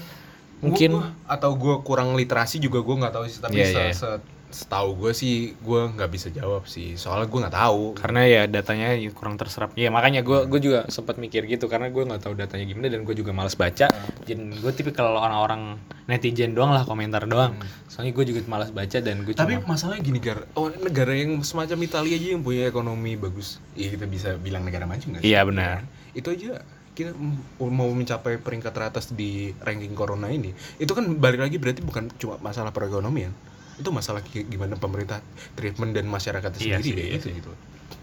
[0.60, 3.80] mungkin Gua- gua- atau gue kurang literasi juga gue nggak tahu sih tapi Iya, se-
[3.80, 3.92] iya.
[3.92, 4.22] se-
[4.54, 6.94] setahu gue sih gue nggak bisa jawab sih.
[6.94, 7.82] Soalnya gue nggak tahu.
[7.98, 9.74] Karena ya datanya kurang terserap.
[9.74, 11.66] Ya makanya gue gue juga sempat mikir gitu.
[11.66, 13.90] Karena gue nggak tahu datanya gimana dan gue juga malas baca.
[14.22, 17.58] Jadi gue tipikal orang-orang netizen doang lah komentar doang.
[17.90, 20.46] Soalnya gue juga malas baca dan gue tapi cuma masalahnya gini gar.
[20.54, 23.58] Oh negara yang semacam Italia aja yang punya ekonomi bagus.
[23.74, 25.34] Ya kita bisa bilang negara maju nggak sih?
[25.34, 25.82] Iya, benar.
[26.14, 26.62] itu aja.
[26.94, 27.10] Kita
[27.58, 32.38] mau mencapai peringkat teratas di ranking corona ini itu kan balik lagi berarti bukan cuma
[32.38, 33.34] masalah perekonomian
[33.74, 35.18] itu masalah gi- gimana pemerintah
[35.52, 37.50] treatment dan masyarakatnya Iya sendiri sih, deh iya itu gitu.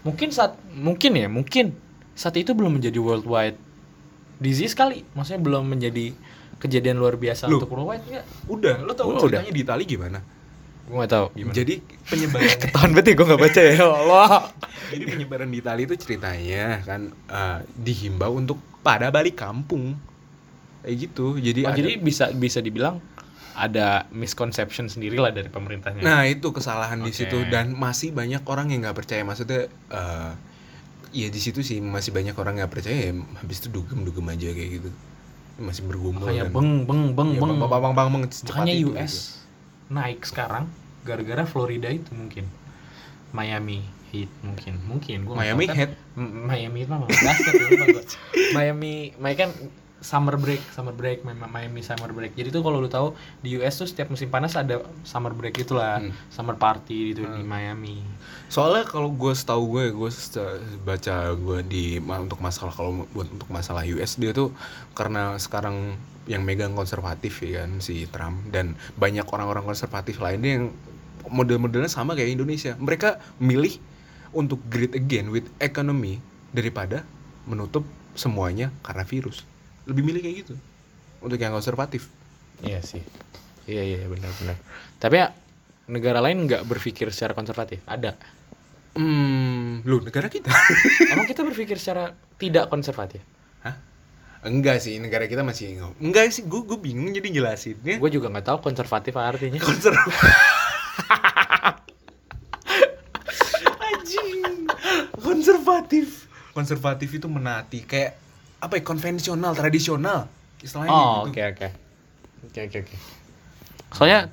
[0.02, 1.72] Mungkin saat mungkin ya mungkin
[2.12, 3.56] saat itu belum menjadi worldwide
[4.36, 5.06] disease kali.
[5.12, 6.12] Maksudnya belum menjadi
[6.58, 7.56] kejadian luar biasa Loh.
[7.56, 8.74] untuk worldwide enggak udah.
[8.80, 10.18] Lo tau Oh, ceritanya di Itali gimana?
[10.82, 11.26] Gue gak tahu.
[11.32, 11.54] Gimana?
[11.54, 13.74] Jadi penyebaran tahan berarti gue gak baca ya.
[14.02, 14.30] Allah.
[14.88, 19.94] Jadi penyebaran di Itali itu ceritanya kan eh, dihimbau untuk pada balik kampung.
[20.82, 21.38] Kayak gitu.
[21.38, 22.98] Jadi Oh, ada- jadi bisa bisa dibilang
[23.52, 26.00] ada misconception sendiri lah dari pemerintahnya.
[26.00, 27.18] Nah itu kesalahan di Oke.
[27.24, 29.22] situ dan masih banyak orang yang nggak percaya.
[29.22, 30.32] Maksudnya eh
[31.12, 33.12] ya di situ sih masih banyak orang nggak percaya.
[33.12, 34.90] Ya habis itu dugem dugem aja kayak gitu.
[35.60, 37.60] Masih bergumul dan beng beng beng Ya, beng.
[37.60, 39.92] bang bang bang bang bang makanya itu, US gitu.
[39.92, 40.64] naik sekarang
[41.04, 42.48] gara-gara Florida itu mungkin.
[43.36, 44.74] Miami Heat mungkin.
[44.88, 45.76] Mungkin gua Miami kan.
[45.76, 45.92] Heat?
[46.16, 48.00] Miami Heat mah basket gua.
[48.56, 49.50] Miami Miami kan
[50.02, 52.34] summer break summer break Mi- Miami summer break.
[52.34, 55.96] Jadi tuh kalau lu tahu di US tuh setiap musim panas ada summer break itulah
[55.96, 56.10] Hmm.
[56.28, 58.02] summer party gitu di Miami.
[58.46, 60.42] Soalnya kalau gue setahu gue gue se-
[60.82, 64.50] baca gue di untuk masalah kalau buat untuk masalah US dia tuh
[64.92, 65.94] karena sekarang
[66.26, 68.42] yang megang konservatif ya kan si Trump.
[68.50, 70.66] Dan banyak orang-orang konservatif lainnya yang
[71.30, 72.74] model-modelnya sama kayak Indonesia.
[72.74, 73.78] Mereka milih
[74.32, 76.18] untuk great again with economy
[76.50, 77.06] daripada
[77.46, 79.46] menutup semuanya karena virus
[79.86, 80.54] lebih milih kayak gitu.
[81.22, 82.10] Untuk yang konservatif.
[82.62, 83.02] Iya sih.
[83.66, 84.56] Iya iya benar-benar.
[84.98, 85.28] Tapi ya
[85.90, 87.82] negara lain nggak berpikir secara konservatif?
[87.86, 88.14] Ada?
[88.94, 90.50] Hmm lu negara kita.
[91.12, 93.22] Emang kita berpikir secara tidak konservatif?
[93.62, 93.74] Hah?
[94.42, 97.98] enggak sih negara kita masih enggak sih gue gue bingung jadi jelasinnya.
[98.02, 99.60] Gue juga nggak tahu konservatif artinya.
[99.70, 100.18] Konservatif
[103.80, 104.66] anjing.
[105.18, 106.06] Konservatif.
[106.52, 108.12] Konservatif itu menaati kayak
[108.62, 110.30] apa ya konvensional tradisional
[110.62, 111.68] istilahnya Oh gitu oke oke
[112.46, 112.96] oke oke oke.
[113.92, 114.30] Soalnya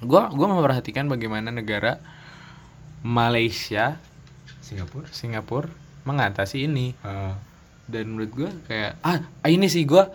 [0.00, 2.00] gua gua memperhatikan bagaimana negara
[3.04, 4.00] Malaysia,
[4.64, 5.68] Singapura Singapura
[6.02, 7.36] mengatasi ini Ah.
[7.86, 10.08] dan menurut gua kayak ah ini sih gua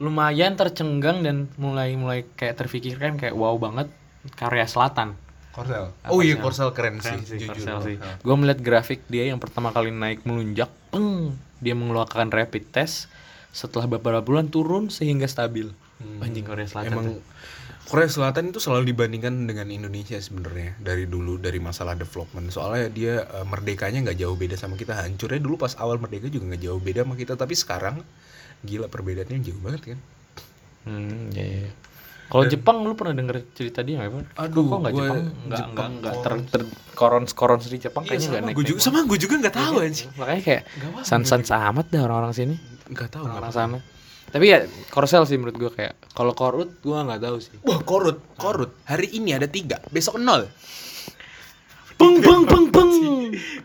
[0.00, 3.88] lumayan tercenggang dan mulai mulai kayak terfikirkan kayak wow banget
[4.34, 5.14] Korea Selatan.
[5.50, 6.38] Korsel Apa oh iya?
[6.38, 7.96] Korsel keren, Keren sih, sih, jujur Korsel sih.
[8.02, 8.18] Ah.
[8.20, 13.06] Gua melihat grafik dia yang pertama kali naik melunjak, peng, dia mengeluarkan rapid test
[13.54, 15.70] setelah beberapa bulan turun sehingga stabil.
[16.00, 16.24] Hmm.
[16.24, 16.92] Anjing Korea Selatan.
[16.92, 17.22] Emang tuh.
[17.90, 23.26] Korea Selatan itu selalu dibandingkan dengan Indonesia sebenarnya dari dulu dari masalah development soalnya dia
[23.26, 26.78] eh, merdekanya nggak jauh beda sama kita hancurnya dulu pas awal merdeka juga nggak jauh
[26.78, 27.98] beda sama kita tapi sekarang
[28.62, 29.98] gila perbedaannya jauh banget kan
[30.88, 31.70] Hmm, iya, iya.
[32.30, 34.38] Kalau Jepang lu pernah denger cerita dia nggak?
[34.38, 36.62] Aduh, kok nggak Jepang nggak nggak Jepang nggak kok- ter, ter
[36.94, 38.54] korons korons di Jepang iya kayaknya nggak naik.
[38.54, 40.62] gue juga sama gue juga nggak tahu anjing Makanya kayak
[41.02, 42.54] san san amat dah orang-orang sini,
[42.86, 43.52] nggak tahu orang paham.
[43.52, 43.78] sana.
[44.30, 44.58] Tapi ya
[44.88, 47.50] korsel sih menurut gua kayak kalau korut gua nggak tahu sih.
[47.66, 50.46] wah korut korut hari ini ada tiga besok nol
[51.98, 52.90] Peng peng peng peng.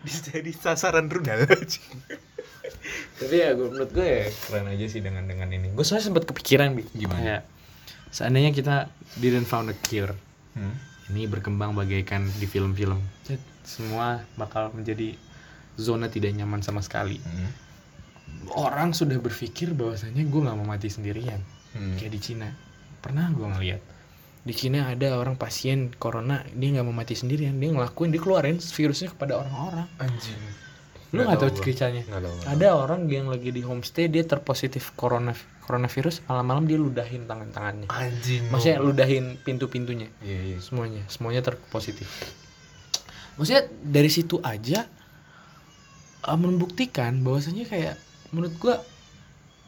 [0.02, 1.46] bisa jadi sasaran rudal
[3.16, 5.72] Tapi ya gua, menurut gue ya keren aja sih dengan dengan ini.
[5.72, 6.84] Gue soalnya sempat kepikiran bi.
[6.92, 7.16] Gimana?
[7.16, 7.42] Kayak,
[8.10, 10.14] seandainya kita didn't found a cure,
[10.56, 10.72] Hmm.
[11.12, 12.98] ini berkembang bagaikan di film-film.
[13.66, 15.12] Semua bakal menjadi
[15.76, 17.20] zona tidak nyaman sama sekali.
[17.20, 17.50] Hmm.
[18.56, 21.42] Orang sudah berpikir bahwasanya gue nggak mau mati sendirian.
[21.76, 21.98] Hmm.
[22.00, 22.48] Kayak di Cina.
[23.04, 23.82] Pernah gue ngeliat.
[24.46, 27.58] Di Cina ada orang pasien corona, dia nggak mau mati sendirian.
[27.58, 29.86] Dia ngelakuin, dia keluarin virusnya kepada orang-orang.
[29.98, 30.65] anjing
[31.16, 32.02] Lu Nggak tahu ceritanya?
[32.44, 35.32] Ada orang yang lagi di homestay, dia terpositif corona
[35.66, 37.90] coronavirus, malam-malam dia ludahin tangan-tangannya.
[37.90, 40.06] anjing Maksudnya ludahin pintu-pintunya.
[40.22, 42.06] iya iya semuanya semuanya terpositif
[43.36, 44.88] maksudnya dari situ aja
[46.24, 47.94] uh, membuktikan bahwasanya kayak
[48.32, 48.76] menurut gua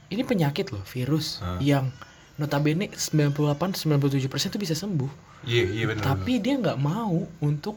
[0.09, 1.61] ini penyakit loh virus Hah.
[1.61, 1.93] yang
[2.41, 5.11] notabene 98-97% itu bisa sembuh
[5.45, 7.77] iya iya benar tapi dia nggak mau untuk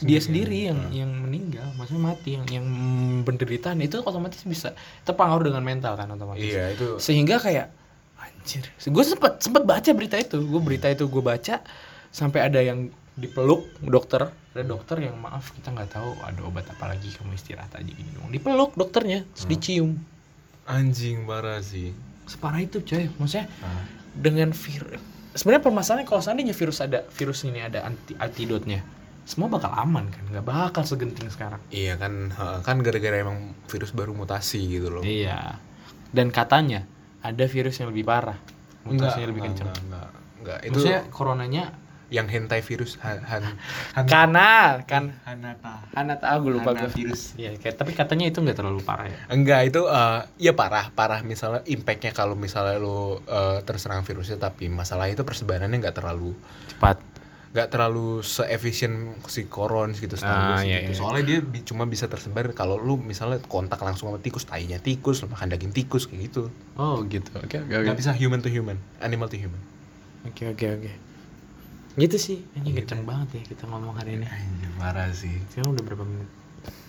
[0.00, 0.72] dia sendiri.
[0.72, 2.66] yang yang meninggal maksudnya mati yang yang
[3.28, 4.72] penderitaan itu otomatis bisa
[5.04, 6.40] terpengaruh dengan mental kan otomatis.
[6.42, 6.96] Iya itu.
[6.96, 7.68] Sehingga kayak
[8.16, 8.64] anjir.
[8.88, 10.40] Gue sempet sempet baca berita itu.
[10.40, 11.60] Gue berita itu gue baca
[12.08, 14.32] sampai ada yang dipeluk dokter.
[14.56, 18.08] Ada dokter yang maaf kita nggak tahu ada obat apa lagi kamu istirahat aja gini
[18.16, 20.00] dong dipeluk dokternya terus dicium.
[20.64, 21.92] Anjing parah sih.
[22.24, 23.12] Separah itu coy.
[23.20, 23.84] Maksudnya Ah.
[24.12, 25.00] dengan virus
[25.32, 28.84] sebenarnya permasalahannya kalau seandainya virus ada virus ini ada anti antidotnya
[29.22, 34.12] semua bakal aman kan nggak bakal segenting sekarang Iya kan, kan gara-gara emang virus baru
[34.12, 35.02] mutasi gitu loh.
[35.02, 35.62] iya
[36.10, 36.84] dan katanya
[37.20, 38.36] ada virus yang lebih parah
[38.82, 40.08] mutasinya lebih kencang Enggak, enggak,
[40.38, 40.58] enggak.
[40.60, 41.64] Itu maksudnya coronanya
[42.12, 43.56] yang hentai virus han, han,
[43.96, 45.80] han Kana kan Hanata.
[45.96, 46.84] Hanat ah gue lupa gue.
[46.92, 47.32] virus.
[47.40, 49.16] Iya, kayak tapi katanya itu nggak terlalu parah ya.
[49.32, 54.68] Enggak itu eh ya parah, parah misalnya impactnya kalau misalnya lu eh, terserang virusnya tapi
[54.68, 56.36] masalah itu persebarannya nggak terlalu
[56.68, 57.00] Cepat.
[57.52, 58.92] Nggak terlalu seefisien
[59.26, 60.92] si koron gitu Ah, iya, gitu.
[60.92, 60.96] iya.
[60.96, 65.20] Soalnya dia bi- cuma bisa tersebar kalau lu misalnya kontak langsung sama tikus, tainya tikus,
[65.20, 66.48] lu makan daging tikus kayak gitu.
[66.74, 67.28] Oh gitu.
[67.36, 68.00] Oke oke Nggak oke.
[68.00, 69.60] bisa human to human, animal to human.
[70.24, 70.92] Oke oke oke.
[71.94, 72.38] Gitu sih.
[72.56, 74.24] Ini kenceng banget ya kita ngomong hari ini.
[74.24, 75.36] Anjir, marah sih.
[75.46, 76.28] Sekarang udah berapa menit?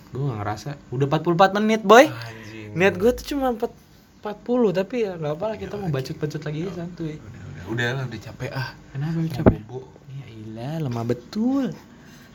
[0.09, 0.69] Gue gak ngerasa.
[0.89, 2.07] Udah 44 menit boy.
[2.07, 2.71] Anjing.
[2.71, 3.67] Niat gue tuh cuma 4,
[4.23, 4.31] 40
[4.71, 7.19] tapi ya gak apa lah kita mau bacot-bacot lagi santuy.
[7.19, 8.69] Udah, udah, udah lah, udah capek ah.
[8.95, 9.59] Kenapa capek?
[10.43, 11.71] Ilah lemah betul.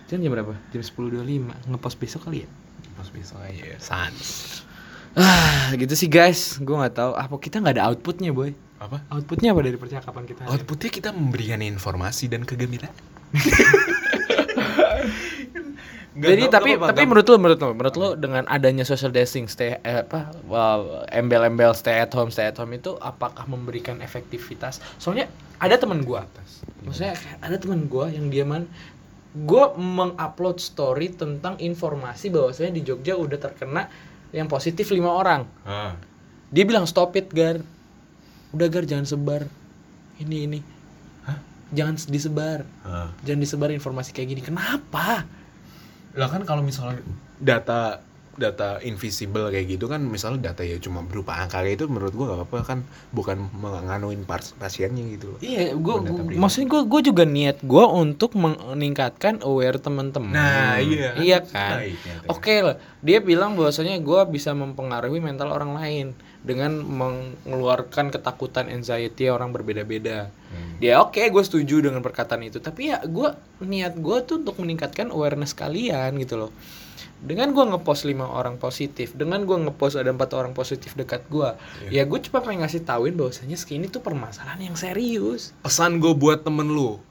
[0.08, 0.56] Jam jam berapa?
[0.72, 2.48] Jam 10.25 Ngepost besok kali ya?
[2.96, 3.76] Pas besok aja ya.
[3.76, 4.26] Sans.
[5.18, 8.54] Ah gitu sih guys Gue gak tahu Apa kita gak ada outputnya boy?
[8.78, 9.02] Apa?
[9.10, 10.46] Outputnya apa dari percakapan kita?
[10.46, 12.94] Outputnya kita memberikan informasi dan kegembiraan.
[16.18, 19.46] Nggak, Jadi tapi apa-apa, tapi menurut lo menurut lo menurut lo dengan adanya social distancing
[19.46, 24.82] stay eh, apa wow, embel-embel stay at home stay at home itu apakah memberikan efektivitas?
[24.98, 25.30] Soalnya
[25.62, 26.26] ada teman gua.
[26.82, 28.66] Maksudnya ada teman gua yang diaman
[29.46, 33.86] gua mengupload story tentang informasi bahwasanya di Jogja udah terkena
[34.34, 35.46] yang positif lima orang.
[35.62, 35.94] Ah.
[36.50, 37.62] Dia bilang stop it gar.
[38.50, 39.46] Udah gar jangan sebar.
[40.18, 40.58] Ini ini.
[41.30, 41.38] Hah?
[41.70, 42.66] Jangan disebar.
[42.82, 43.14] Ah.
[43.22, 44.42] Jangan disebar informasi kayak gini.
[44.42, 45.37] Kenapa?
[46.18, 46.98] Lah kan kalau misalnya
[47.38, 48.02] data
[48.34, 52.26] data invisible kayak gitu kan misalnya data ya cuma berupa angka kayak itu menurut gua
[52.28, 52.78] gak apa-apa kan
[53.10, 56.38] bukan menganuin pas- pasiennya gitu loh Iya, pribadi.
[56.38, 60.30] maksudnya gue gue juga niat gue untuk meningkatkan aware teman-teman.
[60.30, 61.18] Nah, iya.
[61.18, 61.82] Iya kan.
[62.30, 66.06] Oke lah, dia bilang bahwasanya gue bisa mempengaruhi mental orang lain
[66.38, 70.30] dengan mengeluarkan ketakutan, anxiety orang berbeda-beda.
[70.48, 70.78] Hmm.
[70.78, 72.62] Dia oke, gue setuju dengan perkataan itu.
[72.62, 76.52] Tapi ya gue niat gue tuh untuk meningkatkan awareness kalian gitu loh.
[77.18, 81.50] Dengan gue ngepost lima orang positif, dengan gue ngepost ada empat orang positif dekat gue,
[81.90, 82.06] Iya.
[82.06, 85.50] ya gue cuma pengen ngasih tauin bahwasanya ini tuh permasalahan yang serius.
[85.66, 87.02] pesan gue buat temen lu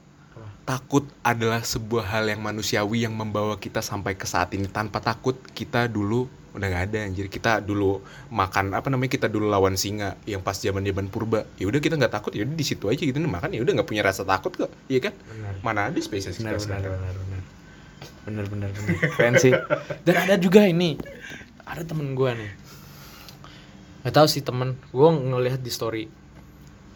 [0.68, 5.32] takut adalah sebuah hal yang manusiawi yang membawa kita sampai ke saat ini tanpa takut
[5.56, 7.26] kita dulu udah nggak ada anjir.
[7.28, 8.00] Kita dulu
[8.32, 11.44] makan apa namanya kita dulu lawan singa yang pas zaman zaman purba.
[11.60, 12.32] Ya udah kita nggak takut.
[12.32, 13.16] Ya udah di situ aja gitu.
[13.18, 14.70] Nih makan ya udah nggak punya rasa takut kok.
[14.88, 15.14] Iya kan?
[15.14, 15.52] Benar.
[15.60, 16.92] mana ada spesies benar kita benar sekarang.
[16.94, 17.42] benar benar.
[18.28, 18.94] Benar benar benar.
[19.16, 19.52] Keren sih.
[20.06, 21.00] Dan ada juga ini.
[21.68, 22.52] Ada temen gue nih.
[24.04, 24.78] Nggak tahu sih temen.
[24.92, 26.04] Gue ngelihat di story.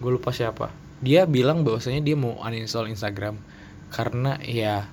[0.00, 0.72] Gue lupa siapa.
[1.02, 3.36] Dia bilang bahwasanya dia mau uninstall Instagram.
[3.92, 4.88] Karena ya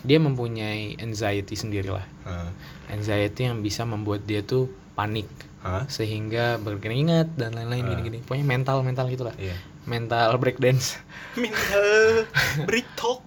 [0.00, 2.04] dia mempunyai anxiety sendirilah.
[2.24, 2.50] Hah?
[2.88, 5.26] anxiety yang bisa membuat dia tuh panik.
[5.58, 5.84] Hah?
[5.90, 7.88] sehingga berkeringat dan lain-lain Ah.
[7.92, 8.18] gini-gini.
[8.22, 9.34] Pokoknya mental mental gitulah.
[9.34, 9.58] Iya.
[9.84, 11.00] Mental breakdance.
[11.34, 12.28] Mental
[12.62, 13.24] break talk.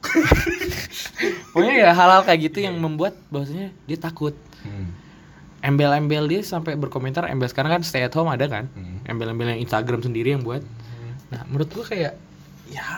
[1.51, 4.36] Pokoknya ya hal-hal kayak gitu yang membuat bahwasanya dia takut.
[4.61, 4.93] Hmm.
[5.61, 8.65] embel-embel dia sampai berkomentar embel sekarang kan stay at home ada kan?
[8.74, 8.97] Hmm.
[9.05, 10.61] embel-embel yang Instagram sendiri yang buat.
[11.30, 12.13] Nah menurut gua kayak
[12.65, 12.89] ya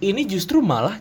[0.00, 0.98] ini justru malah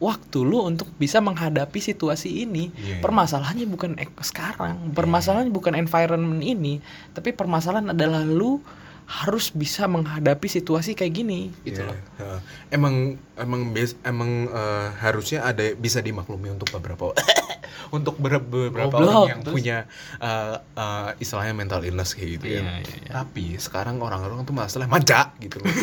[0.00, 2.98] waktu lu untuk bisa menghadapi situasi ini Iya.
[2.98, 6.80] permasalahannya bukan ek- sekarang permasalahannya bukan environment ini
[7.10, 8.64] tapi permasalahan adalah lu
[9.06, 12.38] harus bisa menghadapi situasi kayak gini gitu Iya, loh heeh.
[12.70, 12.94] Emang
[13.36, 17.10] emang bes, emang eh, harusnya ada bisa dimaklumi untuk beberapa
[17.90, 19.52] untuk ber- beberapa Goblok, orang yang terus?
[19.52, 19.78] punya
[20.16, 22.54] eh, eh, istilahnya mental illness kayak gitu ya.
[22.56, 23.10] Iya, iya, iya.
[23.12, 25.66] Tapi sekarang orang-orang tuh masalah manja gitu loh.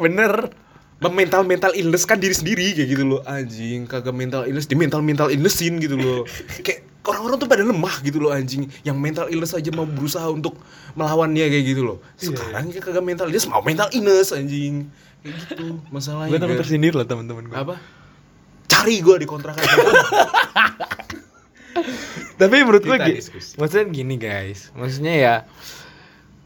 [0.00, 0.48] bener
[1.12, 3.20] mental mental illness kan diri sendiri kayak gitu loh.
[3.26, 6.22] Anjing kagak mental illness di mental mental illnessin gitu loh.
[6.62, 8.70] Kayak orang-orang tuh pada lemah gitu loh anjing.
[8.86, 10.56] Yang mental illness aja mau berusaha untuk
[10.96, 11.98] melawannya kayak gitu loh.
[12.16, 14.88] Sekarang kayak kagak mental illness mau mental illness anjing.
[15.24, 16.62] Kayak gitu masalahnya gue takut Gar.
[16.64, 17.76] tersindir loh teman-teman gue apa?
[18.68, 19.64] Cari gue di kontrakan.
[22.40, 22.96] Tapi menurut gue
[23.56, 25.34] maksudnya gini guys, maksudnya ya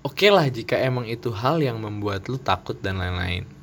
[0.05, 3.58] oke lah jika emang itu hal yang membuat lu takut dan lain-lain.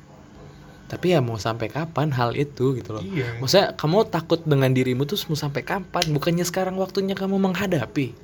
[0.86, 3.02] Tapi ya mau sampai kapan hal itu gitu loh.
[3.02, 3.38] Iya.
[3.38, 6.04] Maksudnya kamu takut dengan dirimu tuh mau sampai kapan?
[6.08, 8.14] Bukannya sekarang waktunya kamu menghadapi.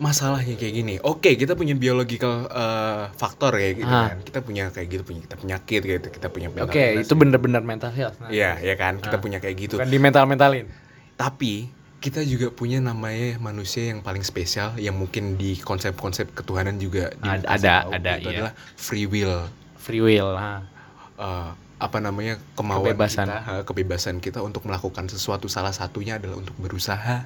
[0.00, 4.08] masalahnya kayak gini oke kita punya biological eh, faktor kayak gitu Ah.
[4.08, 7.04] kan kita punya kayak gitu punya kita penyakit kayak gitu kita punya mental Oke, illness.
[7.04, 8.16] itu bener-bener mental health.
[8.16, 9.20] Nah, iya ya kan kita Ah.
[9.20, 10.66] punya kayak gitu Bukan di mental-mentalin.
[11.14, 11.68] Tapi
[12.00, 17.60] kita juga punya namanya manusia yang paling spesial yang mungkin di konsep-konsep ketuhanan juga Ada-
[17.60, 18.36] ada, ada, itu iya.
[18.40, 20.32] adalah free will Free will.
[20.32, 20.64] Nah.
[21.20, 21.50] Eh,
[21.80, 23.24] apa namanya kemauan Kebebasan.
[23.28, 27.24] kita kebebasan kita untuk melakukan sesuatu salah satunya adalah untuk berusaha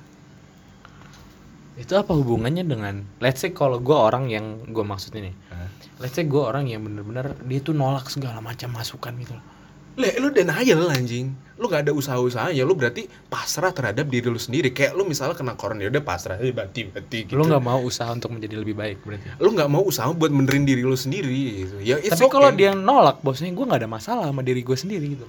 [1.74, 5.34] Itu apa hubungannya dengan let's say kalau gue orang yang gue maksud ini.
[5.50, 5.66] Hah?
[5.98, 9.46] Let's say gue orang yang bener-bener dia tuh nolak segala macam masukan gitu loh.
[9.94, 14.68] Le, lu denial anjing lu gak ada usaha-usahanya lu berarti pasrah terhadap diri lu sendiri
[14.68, 17.78] kayak lu misalnya kena koron ya udah pasrah eh, bati bati gitu Lu nggak mau
[17.78, 19.38] usaha untuk menjadi lebih baik berarti.
[19.38, 21.30] lu nggak mau usaha buat benerin diri lu sendiri
[21.62, 22.58] gitu ya Tapi kalau okay.
[22.58, 25.26] dia nolak, bosnya gue nggak ada masalah sama diri gue sendiri gitu.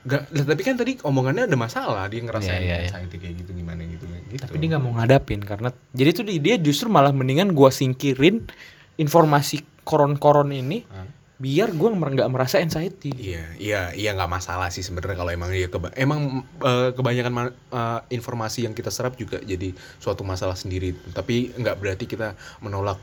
[0.00, 2.88] Gak, tapi kan tadi omongannya ada masalah dia ngerasain Iya, iya, iya.
[2.90, 4.40] anxiety kayak gitu gimana gitu gitu.
[4.40, 8.48] tapi dia nggak mau ngadapin karena jadi tuh di- dia justru malah mendingan gua singkirin
[8.96, 11.04] informasi koron-koron ini Hah?
[11.40, 15.48] Biar gua mer- nggak merasa anxiety Iya, iya, iya nggak masalah sih sebenarnya kalau emang
[15.48, 20.92] dia keba emang eh, kebanyakan eh, informasi yang kita serap juga jadi suatu masalah sendiri.
[21.10, 23.00] Tapi nggak berarti kita menolak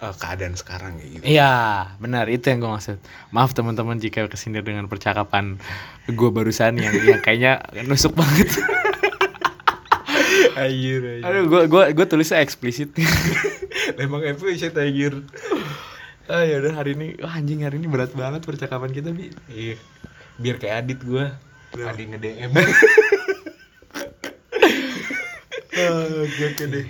[0.00, 1.24] eh, keadaan sekarang kayak gitu.
[1.28, 1.52] Iya,
[2.00, 2.96] benar itu yang gue maksud.
[3.30, 5.60] Maaf teman-teman jika kesindir dengan percakapan
[6.08, 8.48] gue barusan yang yang kayaknya nusuk banget.
[10.54, 12.94] Anjir, Aduh, gue gua gue tulisnya eksplisit.
[14.00, 15.20] Emang efisien anjir.
[16.30, 19.28] Ah ya udah hari ini, wah anjing hari ini berat banget percakapan kita bi.
[19.52, 19.76] Iya.
[20.40, 21.36] Biar kayak Adit gua.
[21.74, 22.50] Adit nge-DM.
[25.74, 26.86] Oke oke deh.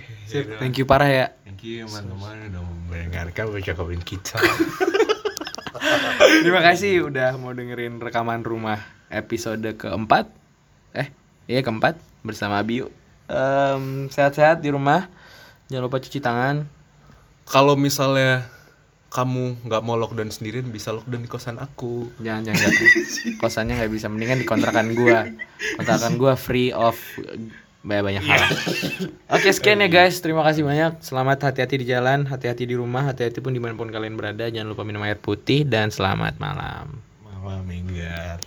[0.61, 1.25] Thank you parah ya.
[1.41, 4.37] Thank you teman-teman udah mendengarkan percakapan kita.
[6.45, 8.79] Terima kasih udah mau dengerin rekaman rumah
[9.09, 10.29] episode keempat.
[10.93, 11.09] Eh,
[11.49, 12.93] iya keempat bersama Abiu.
[13.25, 15.09] Em, sehat-sehat di rumah.
[15.67, 16.69] Jangan lupa cuci tangan.
[17.49, 18.45] Kalau misalnya
[19.15, 22.11] kamu nggak mau lockdown sendirian bisa lockdown di kosan aku.
[22.19, 22.91] Jangan jangan jangan.
[23.39, 25.23] kosannya nggak bisa mendingan di kontrakan gua.
[25.79, 26.99] Kontrakan gua free of
[27.85, 28.41] banyak banyak hal.
[29.29, 30.99] Oke sekian ya guys, terima kasih banyak.
[31.05, 34.49] Selamat hati-hati di jalan, hati-hati di rumah, hati-hati pun di mana pun kalian berada.
[34.49, 36.99] Jangan lupa minum air putih dan selamat malam.
[37.23, 38.41] Malam minggat.